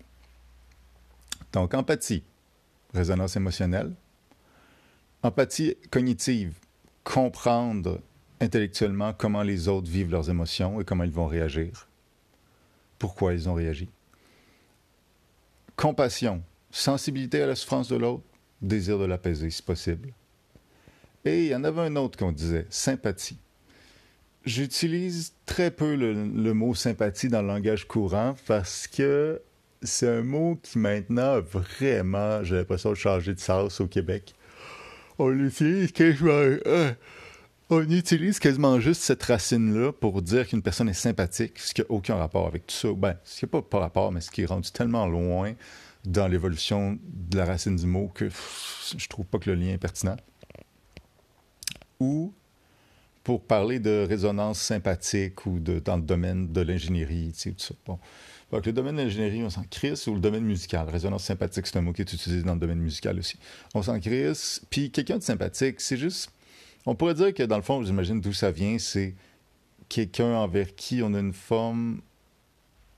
Donc, 1.51 1.75
empathie, 1.75 2.23
résonance 2.93 3.35
émotionnelle, 3.35 3.93
Empathie 5.23 5.77
cognitive, 5.89 6.53
comprendre 7.05 8.01
intellectuellement 8.41 9.13
comment 9.13 9.41
les 9.41 9.69
autres 9.69 9.89
vivent 9.89 10.11
leurs 10.11 10.29
émotions 10.29 10.81
et 10.81 10.83
comment 10.83 11.05
ils 11.05 11.11
vont 11.11 11.27
réagir, 11.27 11.87
pourquoi 12.99 13.33
ils 13.33 13.47
ont 13.47 13.53
réagi. 13.53 13.87
Compassion, 15.77 16.43
sensibilité 16.71 17.41
à 17.41 17.47
la 17.47 17.55
souffrance 17.55 17.87
de 17.87 17.95
l'autre, 17.95 18.25
désir 18.61 18.99
de 18.99 19.05
l'apaiser 19.05 19.49
si 19.49 19.61
possible. 19.61 20.09
Et 21.23 21.45
il 21.45 21.47
y 21.51 21.55
en 21.55 21.63
avait 21.63 21.81
un 21.81 21.95
autre 21.95 22.19
qu'on 22.19 22.33
disait, 22.33 22.67
sympathie. 22.69 23.39
J'utilise 24.43 25.33
très 25.45 25.71
peu 25.71 25.95
le, 25.95 26.53
mot 26.53 26.75
sympathie 26.75 27.29
dans 27.29 27.41
le 27.41 27.47
langage 27.47 27.87
courant 27.87 28.35
parce 28.45 28.87
que 28.87 29.41
c'est 29.81 30.09
un 30.09 30.21
mot 30.21 30.59
qui 30.61 30.79
maintenant 30.79 31.39
vraiment, 31.39 32.43
j'ai 32.43 32.55
l'impression 32.55 32.89
de 32.89 32.95
changer 32.95 33.33
de 33.33 33.39
sens 33.39 33.79
au 33.79 33.87
Québec 33.87 34.35
on 35.19 35.31
utilise 35.39 35.91
quasiment, 35.91 36.31
euh, 36.31 36.93
on 37.69 37.89
utilise 37.89 38.39
quasiment 38.39 38.79
juste 38.79 39.01
cette 39.01 39.23
racine-là 39.23 39.91
pour 39.91 40.21
dire 40.21 40.47
qu'une 40.47 40.61
personne 40.61 40.89
est 40.89 40.93
sympathique, 40.93 41.59
ce 41.59 41.73
qui 41.73 41.81
n'a 41.81 41.87
aucun 41.89 42.15
rapport 42.15 42.47
avec 42.47 42.67
tout 42.67 42.75
ça. 42.75 42.89
Ben, 42.93 43.17
ce 43.23 43.39
qui 43.39 43.45
n'a 43.45 43.49
pas, 43.49 43.61
pas 43.61 43.79
rapport, 43.79 44.11
mais 44.11 44.21
ce 44.21 44.31
qui 44.31 44.41
est 44.41 44.45
rendu 44.45 44.71
tellement 44.71 45.07
loin 45.07 45.53
dans 46.05 46.27
l'évolution 46.27 46.97
de 47.03 47.37
la 47.37 47.45
racine 47.45 47.75
du 47.75 47.85
mot 47.85 48.09
que 48.13 48.29
je 48.97 49.07
trouve 49.07 49.25
pas 49.25 49.39
que 49.39 49.49
le 49.49 49.55
lien 49.55 49.73
est 49.73 49.77
pertinent. 49.77 50.17
Ou 51.99 52.33
pour 53.23 53.41
parler 53.41 53.79
de 53.79 54.05
résonance 54.07 54.59
sympathique 54.59 55.45
ou 55.45 55.59
dans 55.59 55.95
le 55.95 56.01
domaine 56.01 56.51
de 56.51 56.61
l'ingénierie, 56.61 57.31
tu 57.33 57.39
sais, 57.39 57.51
tout 57.51 57.63
ça. 57.63 57.75
Bon. 57.85 57.99
Donc, 58.53 58.67
le 58.67 58.71
domaine 58.71 58.95
de 58.97 59.01
l'ingénierie, 59.01 59.43
on 59.43 59.49
s'en 59.49 59.63
crisse, 59.63 60.05
ou 60.05 60.13
le 60.13 60.19
domaine 60.19 60.43
musical. 60.43 60.87
Résonance 60.87 61.23
sympathique, 61.23 61.65
c'est 61.65 61.75
un 61.75 61.81
mot 61.81 61.91
qui 61.91 62.01
est 62.03 62.13
utilisé 62.13 62.43
dans 62.43 62.53
le 62.53 62.59
domaine 62.59 62.77
musical 62.77 63.17
aussi. 63.17 63.35
On 63.73 63.81
s'en 63.81 63.99
crisse. 63.99 64.61
Puis, 64.69 64.91
quelqu'un 64.91 65.17
de 65.17 65.23
sympathique, 65.23 65.81
c'est 65.81 65.97
juste. 65.97 66.31
On 66.85 66.93
pourrait 66.93 67.15
dire 67.15 67.33
que, 67.33 67.41
dans 67.41 67.55
le 67.55 67.63
fond, 67.63 67.83
j'imagine 67.83 68.21
d'où 68.21 68.31
ça 68.31 68.51
vient, 68.51 68.77
c'est 68.77 69.15
quelqu'un 69.89 70.35
envers 70.35 70.75
qui 70.75 71.01
on 71.01 71.15
a 71.15 71.19
une 71.19 71.33
forme 71.33 72.01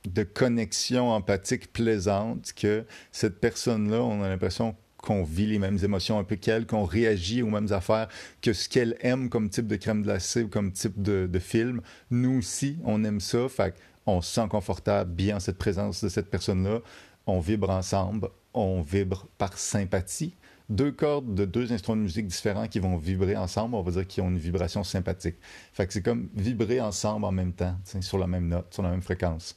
de 0.06 0.24
connexion 0.24 1.12
empathique 1.12 1.72
plaisante, 1.72 2.52
que 2.54 2.84
cette 3.14 3.40
personne-là, 3.40 4.02
on 4.02 4.24
a 4.24 4.28
l'impression 4.28 4.76
qu'on 4.98 5.24
vit 5.24 5.46
les 5.46 5.60
mêmes 5.60 5.78
émotions 5.82 6.20
un 6.20 6.26
peu 6.26 6.36
qu'elle, 6.36 6.66
qu'on 6.66 6.84
réagit 6.84 7.44
aux 7.44 7.50
mêmes 7.50 7.72
affaires, 7.72 8.10
que 8.42 8.52
ce 8.52 8.68
qu'elle 8.68 8.98
aime 9.00 9.30
comme 9.30 9.50
type 9.50 9.68
de 9.68 9.78
crème 9.78 10.02
glacée 10.02 10.44
ou 10.44 10.50
comme 10.50 10.74
type 10.74 11.02
de, 11.02 11.40
film, 11.40 11.80
nous 12.12 12.40
aussi, 12.40 12.78
on 12.84 13.06
aime 13.06 13.22
ça. 13.22 13.48
Fait 13.48 13.74
on 14.06 14.22
se 14.22 14.34
sent 14.34 14.48
confortable, 14.50 15.12
bien 15.12 15.38
en 15.38 15.40
cette 15.40 15.58
présence 15.58 16.04
de 16.04 16.10
cette 16.10 16.30
personne-là. 16.30 16.80
On 17.28 17.40
vibre 17.40 17.70
ensemble, 17.70 18.30
on 18.54 18.82
vibre 18.82 19.28
par 19.38 19.58
sympathie. 19.58 20.36
Deux 20.70 20.92
cordes 20.92 21.36
de 21.36 21.46
deux 21.46 21.72
instruments 21.72 21.98
de 21.98 22.02
musique 22.04 22.28
différents 22.28 22.68
qui 22.68 22.80
vont 22.80 22.98
vibrer 22.98 23.36
ensemble, 23.36 23.76
on 23.76 23.82
va 23.82 23.92
dire 23.92 24.08
qu'ils 24.08 24.24
ont 24.24 24.30
une 24.30 24.38
vibration 24.38 24.84
sympathique. 24.84 25.36
Fait 25.74 25.86
que 25.86 25.94
c'est 25.94 26.02
comme 26.02 26.30
vibrer 26.36 26.82
ensemble 26.82 27.26
en 27.26 27.32
même 27.32 27.54
temps, 27.54 27.76
sur 28.02 28.18
la 28.18 28.28
même 28.28 28.48
note, 28.48 28.74
sur 28.74 28.82
la 28.82 28.90
même 28.90 29.02
fréquence. 29.02 29.56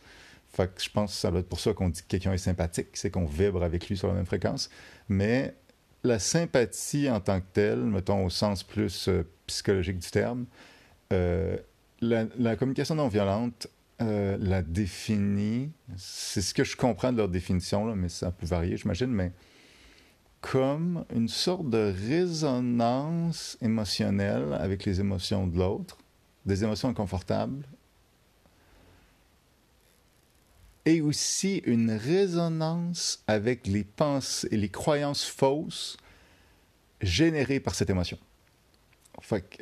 Fait 0.50 0.74
que 0.74 0.82
je 0.82 0.90
pense 0.90 1.12
que 1.12 1.18
ça 1.18 1.30
doit 1.30 1.40
être 1.40 1.48
pour 1.48 1.61
ça 1.61 1.72
qu'on 1.72 1.88
dit 1.88 2.02
que 2.02 2.08
quelqu'un 2.08 2.32
est 2.32 2.38
sympathique, 2.38 2.88
c'est 2.94 3.11
qu'on 3.11 3.26
vibre 3.26 3.62
avec 3.62 3.88
lui 3.88 3.96
sur 3.96 4.08
la 4.08 4.14
même 4.14 4.26
fréquence. 4.26 4.70
Mais 5.08 5.54
la 6.04 6.18
sympathie 6.18 7.11
en 7.11 7.20
tant 7.20 7.40
que 7.40 7.46
telle, 7.52 7.80
mettons 7.80 8.24
au 8.24 8.30
sens 8.30 8.62
plus 8.62 9.08
euh, 9.08 9.24
psychologique 9.46 9.98
du 9.98 10.11
terme, 10.11 10.46
euh, 11.12 11.56
la, 12.00 12.56
communication 12.56 12.94
non 12.94 13.08
violente 13.08 13.68
euh, 14.00 14.37
la 14.40 14.62
définit, 14.62 15.72
c'est 15.96 16.40
ce 16.40 16.54
que 16.54 16.62
je 16.62 16.76
comprends 16.76 17.12
de 17.12 17.16
leur 17.16 17.28
définition, 17.28 17.84
là, 17.84 17.96
mais 17.96 18.08
ça 18.08 18.30
peut 18.30 18.46
varier, 18.46 18.76
j'imagine, 18.76 19.08
mais 19.08 19.32
comme 20.40 21.04
une 21.12 21.26
sorte 21.26 21.68
de 21.68 21.92
résonance 22.08 23.58
émotionnelle 23.61 24.52
avec 24.54 24.84
les 24.84 25.00
émotions 25.00 25.48
de 25.48 25.58
l'autre, 25.58 25.98
des 26.46 26.62
émotions 26.62 26.88
inconfortables, 26.88 27.64
et 30.84 31.00
aussi 31.00 31.58
une 31.66 31.90
résonance 31.90 33.22
avec 33.26 33.66
les 33.66 33.84
pensées 33.84 34.48
et 34.52 34.56
les 34.56 34.68
croyances 34.70 35.24
fausses 35.24 35.96
générées 37.02 37.61
par 37.61 37.74
cette 37.74 37.90
émotion. 37.90 38.18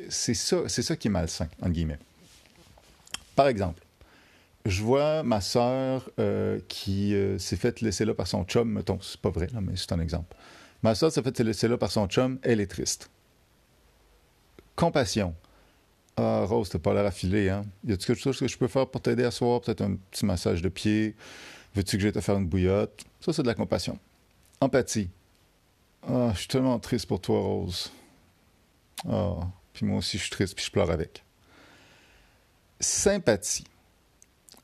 c'est 0.09 0.35
ça, 0.35 0.69
c'est 0.69 0.83
ça 0.83 0.95
qui 0.95 1.07
est 1.07 1.11
malsain, 1.11 1.49
en 1.61 1.69
guillemets. 1.69 1.99
Par 3.35 3.47
exemple, 3.47 3.83
je 4.67 4.83
vois 4.83 5.23
ma 5.23 5.39
sœur 5.39 6.09
euh, 6.19 6.59
qui 6.67 7.15
euh, 7.15 7.39
s'est 7.39 7.55
faite 7.55 7.81
laisser 7.81 8.03
là 8.03 8.13
par 8.13 8.27
son 8.27 8.43
chum, 8.43 8.69
mettons, 8.69 8.99
c'est 9.01 9.19
pas 9.19 9.29
vrai, 9.29 9.47
mais 9.61 9.73
c'est 9.75 9.93
un 9.93 9.99
exemple. 9.99 10.35
Ma 10.83 10.93
sœur 10.93 11.11
s'est 11.11 11.23
faite 11.23 11.39
laisser 11.39 11.67
là 11.67 11.77
par 11.77 11.91
son 11.91 12.07
chum, 12.07 12.37
elle 12.43 12.59
est 12.59 12.67
triste. 12.67 13.09
Compassion. 14.75 15.33
Ah, 16.17 16.43
Rose, 16.45 16.69
t'as 16.69 16.79
pas 16.79 16.93
l'air 16.93 17.05
affilée, 17.05 17.49
hein? 17.49 17.65
Y 17.85 17.93
a-tu 17.93 18.07
quelque 18.07 18.21
chose 18.21 18.39
que 18.39 18.47
je 18.47 18.57
peux 18.57 18.67
faire 18.67 18.87
pour 18.87 19.01
t'aider 19.01 19.23
à 19.23 19.31
soir? 19.31 19.61
Peut-être 19.61 19.81
un 19.81 19.95
petit 19.95 20.25
massage 20.25 20.61
de 20.61 20.69
pied? 20.69 21.15
Veux-tu 21.73 21.97
que 21.97 22.03
j'aille 22.03 22.11
te 22.11 22.21
faire 22.21 22.37
une 22.37 22.47
bouillotte? 22.47 23.05
Ça, 23.21 23.31
c'est 23.31 23.43
de 23.43 23.47
la 23.47 23.53
compassion. 23.53 23.97
Empathie. 24.59 25.09
Ah, 26.03 26.31
je 26.33 26.39
suis 26.39 26.47
tellement 26.47 26.77
triste 26.79 27.05
pour 27.05 27.21
toi, 27.21 27.39
Rose. 27.39 27.91
Ah, 29.07 29.35
puis 29.73 29.85
moi 29.85 29.99
aussi, 29.99 30.17
je 30.17 30.23
suis 30.23 30.31
triste, 30.31 30.55
puis 30.55 30.65
je 30.65 30.71
pleure 30.71 30.91
avec. 30.91 31.23
Sympathie. 32.79 33.65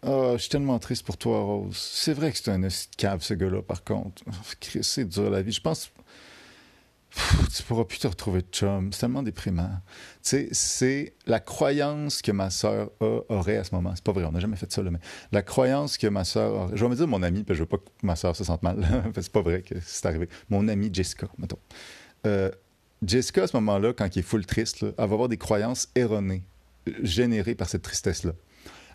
Ah, 0.06 0.34
je 0.34 0.42
suis 0.42 0.50
tellement 0.50 0.80
triste 0.80 1.06
pour 1.06 1.18
toi, 1.18 1.42
Rose. 1.42 1.78
C'est 1.78 2.13
vrai 2.13 2.32
que 2.32 2.38
c'est 2.38 2.52
un 2.52 2.62
cave, 2.98 3.22
ce 3.22 3.34
gars-là, 3.34 3.62
par 3.62 3.84
contre. 3.84 4.24
C'est 4.82 5.06
dur 5.06 5.30
la 5.30 5.42
vie. 5.42 5.52
Je 5.52 5.62
pense 5.62 5.92
tu 7.56 7.63
pourras 7.63 7.84
plus 7.84 8.00
te 8.00 8.08
retrouver 8.08 8.42
de 8.42 8.48
chum. 8.52 8.92
C'est 8.92 9.02
tellement 9.02 9.22
déprimant. 9.22 9.70
Tu 9.70 10.30
sais, 10.30 10.48
c'est 10.52 11.13
la 11.28 11.39
croyance 11.39 12.22
que 12.22 12.32
ma 12.32 12.50
sœur 12.50 12.89
aurait 13.00 13.58
à 13.58 13.63
ce 13.63 13.76
moment. 13.76 13.92
C'est 13.96 14.04
pas 14.04 14.12
vrai, 14.12 14.24
on 14.26 14.32
n'a 14.32 14.39
jamais 14.39 14.56
fait 14.56 14.72
ça, 14.72 14.82
mais 14.82 15.00
la 15.32 15.42
croyance 15.44 15.98
que 15.98 16.08
ma 16.08 16.24
sœur 16.24 16.54
aurait. 16.54 16.76
Je 16.78 16.84
vais 16.84 16.89
me 16.89 16.96
dire 16.96 17.08
mon 17.08 17.22
ami, 17.22 17.44
puis 17.44 17.56
je 17.56 17.62
veux 17.62 17.68
pas 17.68 17.78
que 17.78 17.84
ma 18.02 18.16
sœur 18.16 18.36
se 18.36 18.44
sente 18.44 18.63
mal. 18.63 18.78
c'est 19.16 19.32
pas 19.32 19.42
vrai 19.42 19.62
que 19.62 19.76
c'est 19.86 20.06
arrivé. 20.06 20.28
Mon 20.50 20.68
ami 20.68 20.89
Jessica, 20.92 21.28
mettons. 21.38 21.60
Euh, 22.26 22.50
Jessica, 23.06 23.44
à 23.44 23.48
ce 23.48 23.56
moment-là, 23.58 23.94
quand 23.94 24.16
il 24.16 24.20
est 24.20 24.24
full 24.24 24.46
triste, 24.46 24.84
elle 24.84 24.94
va 24.98 25.04
avoir 25.04 25.30
des 25.30 25.38
croyances 25.38 25.89
erronées, 25.96 26.44
générées 27.04 27.56
par 27.56 27.70
cette 27.70 27.84
tristesse-là. 27.84 28.34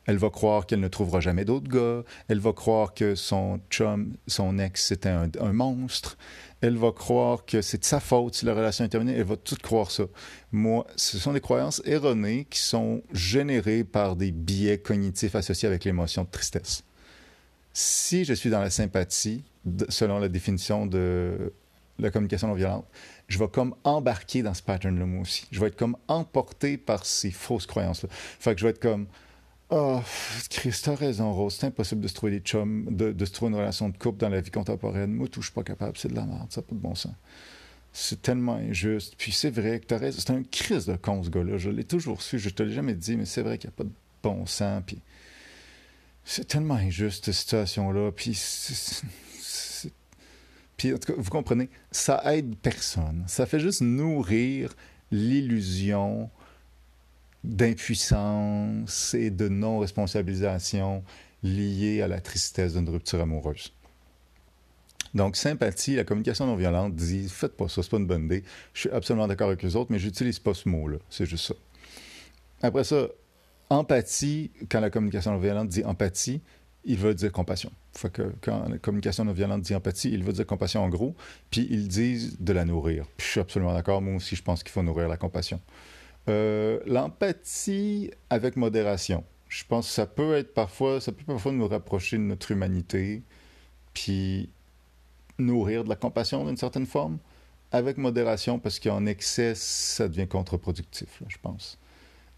Elle 0.08 0.16
va 0.16 0.30
croire 0.30 0.64
qu'elle 0.64 0.80
ne 0.80 0.88
trouvera 0.88 1.20
jamais 1.20 1.44
d'autres 1.44 1.68
gars. 1.68 2.02
Elle 2.28 2.40
va 2.40 2.54
croire 2.54 2.94
que 2.94 3.14
son 3.14 3.60
chum, 3.68 4.14
son 4.26 4.58
ex, 4.58 4.86
c'était 4.86 5.10
un, 5.10 5.52
monstre. 5.52 6.16
Elle 6.62 6.78
va 6.78 6.92
croire 6.92 7.44
que 7.44 7.60
c'est 7.60 7.76
de 7.76 7.84
sa 7.84 8.00
faute 8.00 8.34
si 8.34 8.46
la 8.46 8.54
relation 8.54 8.86
est 8.86 8.88
terminée. 8.88 9.12
Elle 9.14 9.24
va 9.24 9.36
tout 9.36 9.58
croire 9.62 9.90
ça. 9.90 10.04
Moi, 10.50 10.86
ce 10.96 11.18
sont 11.18 11.34
des 11.34 11.42
croyances 11.42 11.82
erronées 11.84 12.46
qui 12.48 12.58
sont 12.58 13.02
générées 13.12 13.84
par 13.84 14.16
des 14.16 14.32
biais 14.32 14.78
cognitifs 14.78 15.34
associés 15.34 15.68
avec 15.68 15.84
l'émotion 15.84 16.24
de 16.24 16.30
tristesse. 16.30 16.84
Si 17.74 18.24
je 18.24 18.32
suis 18.32 18.48
dans 18.48 18.60
la 18.60 18.70
sympathie, 18.70 19.44
selon 19.90 20.20
la 20.20 20.30
définition 20.30 20.86
de 20.86 21.52
la 21.98 22.10
communication 22.10 22.48
non 22.48 22.54
violente, 22.54 22.86
je 23.28 23.38
vais 23.38 23.48
comme 23.48 23.74
embarquer 23.84 24.42
dans 24.42 24.54
ce 24.54 24.62
pattern-là, 24.62 25.04
moi 25.04 25.20
aussi. 25.20 25.46
Je 25.50 25.60
vais 25.60 25.66
être 25.66 25.76
comme 25.76 25.98
emporté 26.08 26.78
par 26.78 27.04
ces 27.04 27.30
fausses 27.30 27.66
croyances-là. 27.66 28.08
Fait 28.10 28.54
que 28.54 28.60
je 28.60 28.64
vais 28.64 28.70
être 28.70 28.80
comme, 28.80 29.06
Oh, 29.70 30.00
Chris, 30.48 30.80
t'as 30.82 30.94
raison, 30.94 31.32
Rose. 31.32 31.56
C'est 31.58 31.66
impossible 31.66 32.00
de 32.00 32.08
se 32.08 32.14
trouver 32.14 32.32
des 32.32 32.40
chums, 32.40 32.86
de, 32.90 33.24
se 33.24 33.32
trouver 33.32 33.50
une 33.50 33.58
relation 33.58 33.88
de 33.90 33.96
couple 33.96 34.18
dans 34.18 34.30
la 34.30 34.40
vie 34.40 34.50
contemporaine. 34.50 35.12
Moi, 35.12 35.28
tout, 35.28 35.42
je 35.42 35.46
suis 35.46 35.54
pas 35.54 35.62
capable. 35.62 35.98
C'est 35.98 36.08
de 36.08 36.14
la 36.14 36.24
merde. 36.24 36.50
Ça 36.50 36.62
n'a 36.62 36.66
pas 36.66 36.74
de 36.74 36.80
bon 36.80 36.94
sens. 36.94 37.12
C'est 37.92 38.22
tellement 38.22 38.54
injuste. 38.54 39.14
Puis 39.18 39.32
c'est 39.32 39.50
vrai 39.50 39.80
que 39.80 39.86
t'as 39.86 39.98
raison. 39.98 40.18
C'est 40.20 40.32
un 40.32 40.42
crise 40.42 40.86
de 40.86 40.96
con, 40.96 41.22
ce 41.22 41.28
gars-là. 41.28 41.58
Je 41.58 41.68
l'ai 41.68 41.84
toujours 41.84 42.22
su. 42.22 42.38
Je 42.38 42.48
te 42.48 42.62
l'ai 42.62 42.72
jamais 42.72 42.94
dit, 42.94 43.16
mais 43.16 43.26
c'est 43.26 43.42
vrai 43.42 43.58
qu'il 43.58 43.68
n'y 43.68 43.74
a 43.74 43.76
pas 43.76 43.84
de 43.84 43.92
bon 44.22 44.46
sens. 44.46 44.82
Puis 44.86 45.00
c'est 46.24 46.46
tellement 46.46 46.74
injuste, 46.74 47.26
cette 47.26 47.34
situation-là. 47.34 48.10
Puis 48.12 48.38
Puis, 50.78 50.94
en 50.94 50.98
tout 50.98 51.12
cas, 51.12 51.18
vous 51.20 51.30
comprenez, 51.30 51.68
ça 51.90 52.22
aide 52.32 52.56
personne. 52.56 53.24
Ça 53.26 53.44
fait 53.44 53.60
juste 53.60 53.82
nourrir 53.82 54.74
l'illusion 55.10 56.30
d'impuissance 57.44 59.14
et 59.14 59.30
de 59.30 59.48
non-responsabilisation 59.48 61.04
liée 61.42 62.02
à 62.02 62.08
la 62.08 62.20
tristesse 62.20 62.74
d'une 62.74 62.88
rupture 62.88 63.20
amoureuse. 63.20 63.72
Donc, 65.14 65.36
sympathie, 65.36 65.96
la 65.96 66.04
communication 66.04 66.46
non 66.46 66.56
violente 66.56 66.94
dit 66.94 67.28
faites 67.28 67.56
pas 67.56 67.68
ça, 67.68 67.82
c'est 67.82 67.90
pas 67.90 67.96
une 67.96 68.06
bonne 68.06 68.24
idée. 68.24 68.44
Je 68.74 68.80
suis 68.80 68.90
absolument 68.90 69.26
d'accord 69.26 69.48
avec 69.48 69.62
les 69.62 69.74
autres, 69.76 69.90
mais 69.90 69.98
j'utilise 69.98 70.38
pas 70.38 70.52
ce 70.54 70.68
mot-là. 70.68 70.98
C'est 71.08 71.26
juste 71.26 71.46
ça. 71.46 71.54
Après 72.62 72.84
ça, 72.84 73.06
empathie, 73.70 74.50
quand 74.70 74.80
la 74.80 74.90
communication 74.90 75.32
non 75.32 75.38
violente 75.38 75.68
dit 75.68 75.84
empathie, 75.84 76.40
il 76.84 76.96
veut 76.96 77.14
dire 77.14 77.32
compassion. 77.32 77.70
Quand 78.42 78.68
la 78.68 78.78
communication 78.78 79.24
non 79.24 79.32
violente 79.32 79.62
dit 79.62 79.74
empathie, 79.74 80.10
il 80.10 80.24
veut 80.24 80.32
dire 80.32 80.46
compassion 80.46 80.82
en 80.82 80.88
gros, 80.88 81.14
puis 81.50 81.66
ils 81.70 81.88
disent 81.88 82.36
de 82.40 82.52
la 82.52 82.64
nourrir. 82.64 83.04
Puis 83.16 83.26
je 83.26 83.32
suis 83.32 83.40
absolument 83.40 83.74
d'accord. 83.74 84.00
Moi 84.00 84.16
aussi, 84.16 84.36
je 84.36 84.42
pense 84.42 84.62
qu'il 84.62 84.72
faut 84.72 84.82
nourrir 84.82 85.08
la 85.08 85.16
compassion. 85.16 85.60
Euh, 86.28 86.80
l'empathie 86.86 88.10
avec 88.28 88.56
modération. 88.56 89.24
Je 89.48 89.64
pense 89.64 89.88
que 89.88 89.94
ça 89.94 90.06
peut 90.06 90.36
être 90.36 90.52
parfois, 90.52 91.00
ça 91.00 91.12
peut 91.12 91.24
parfois 91.24 91.52
nous 91.52 91.66
rapprocher 91.66 92.18
de 92.18 92.22
notre 92.22 92.50
humanité, 92.50 93.22
puis 93.94 94.50
nourrir 95.38 95.84
de 95.84 95.88
la 95.88 95.96
compassion 95.96 96.44
d'une 96.44 96.56
certaine 96.56 96.86
forme, 96.86 97.18
avec 97.72 97.96
modération, 97.96 98.58
parce 98.58 98.78
qu'en 98.78 99.06
excès, 99.06 99.54
ça 99.54 100.08
devient 100.08 100.26
contre-productif, 100.26 101.22
je 101.28 101.36
pense. 101.40 101.78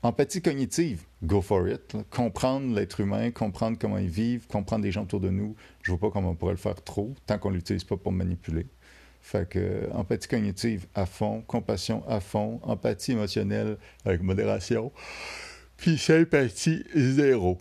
Empathie 0.02 0.40
cognitive, 0.40 1.02
go 1.22 1.42
for 1.42 1.68
it. 1.68 1.94
Comprendre 2.08 2.74
l'être 2.74 3.00
humain, 3.00 3.30
comprendre 3.30 3.76
comment 3.78 3.98
ils 3.98 4.08
vivent, 4.08 4.46
comprendre 4.46 4.82
les 4.84 4.92
gens 4.92 5.02
autour 5.02 5.20
de 5.20 5.28
nous. 5.28 5.54
Je 5.82 5.92
ne 5.92 5.98
vois 5.98 6.08
pas 6.08 6.12
comment 6.14 6.30
on 6.30 6.34
pourrait 6.34 6.54
le 6.54 6.58
faire 6.58 6.82
trop, 6.82 7.14
tant 7.26 7.38
qu'on 7.38 7.50
ne 7.50 7.56
l'utilise 7.56 7.84
pas 7.84 7.98
pour 7.98 8.10
manipuler. 8.10 8.66
Fait 9.22 9.48
que 9.48 9.88
empathie 9.92 10.28
cognitive 10.28 10.86
à 10.94 11.06
fond, 11.06 11.42
compassion 11.42 12.02
à 12.08 12.20
fond, 12.20 12.60
empathie 12.62 13.12
émotionnelle 13.12 13.76
avec 14.04 14.22
modération, 14.22 14.92
puis 15.76 15.98
sympathie 15.98 16.84
zéro. 16.94 17.58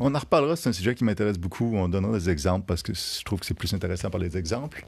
on 0.00 0.14
en 0.14 0.18
reparlera, 0.18 0.56
c'est 0.56 0.68
un 0.68 0.72
sujet 0.72 0.94
qui 0.94 1.04
m'intéresse 1.04 1.38
beaucoup. 1.38 1.74
On 1.74 1.88
donnera 1.88 2.18
des 2.18 2.30
exemples 2.30 2.66
parce 2.66 2.82
que 2.82 2.92
je 2.94 3.24
trouve 3.24 3.40
que 3.40 3.46
c'est 3.46 3.54
plus 3.54 3.72
intéressant 3.74 4.10
par 4.10 4.20
les 4.20 4.36
exemples. 4.36 4.86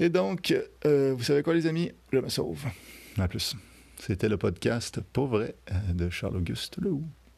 Et 0.00 0.08
donc, 0.08 0.54
euh, 0.84 1.14
vous 1.16 1.22
savez 1.22 1.42
quoi, 1.42 1.54
les 1.54 1.66
amis? 1.66 1.92
Je 2.12 2.18
me 2.18 2.28
sauve. 2.28 2.64
À 3.18 3.28
plus. 3.28 3.54
C'était 3.98 4.28
le 4.28 4.36
podcast 4.36 5.00
Pour 5.12 5.28
vrai 5.28 5.54
de 5.92 6.10
Charles-Auguste 6.10 6.78
Lehoux. 6.78 7.04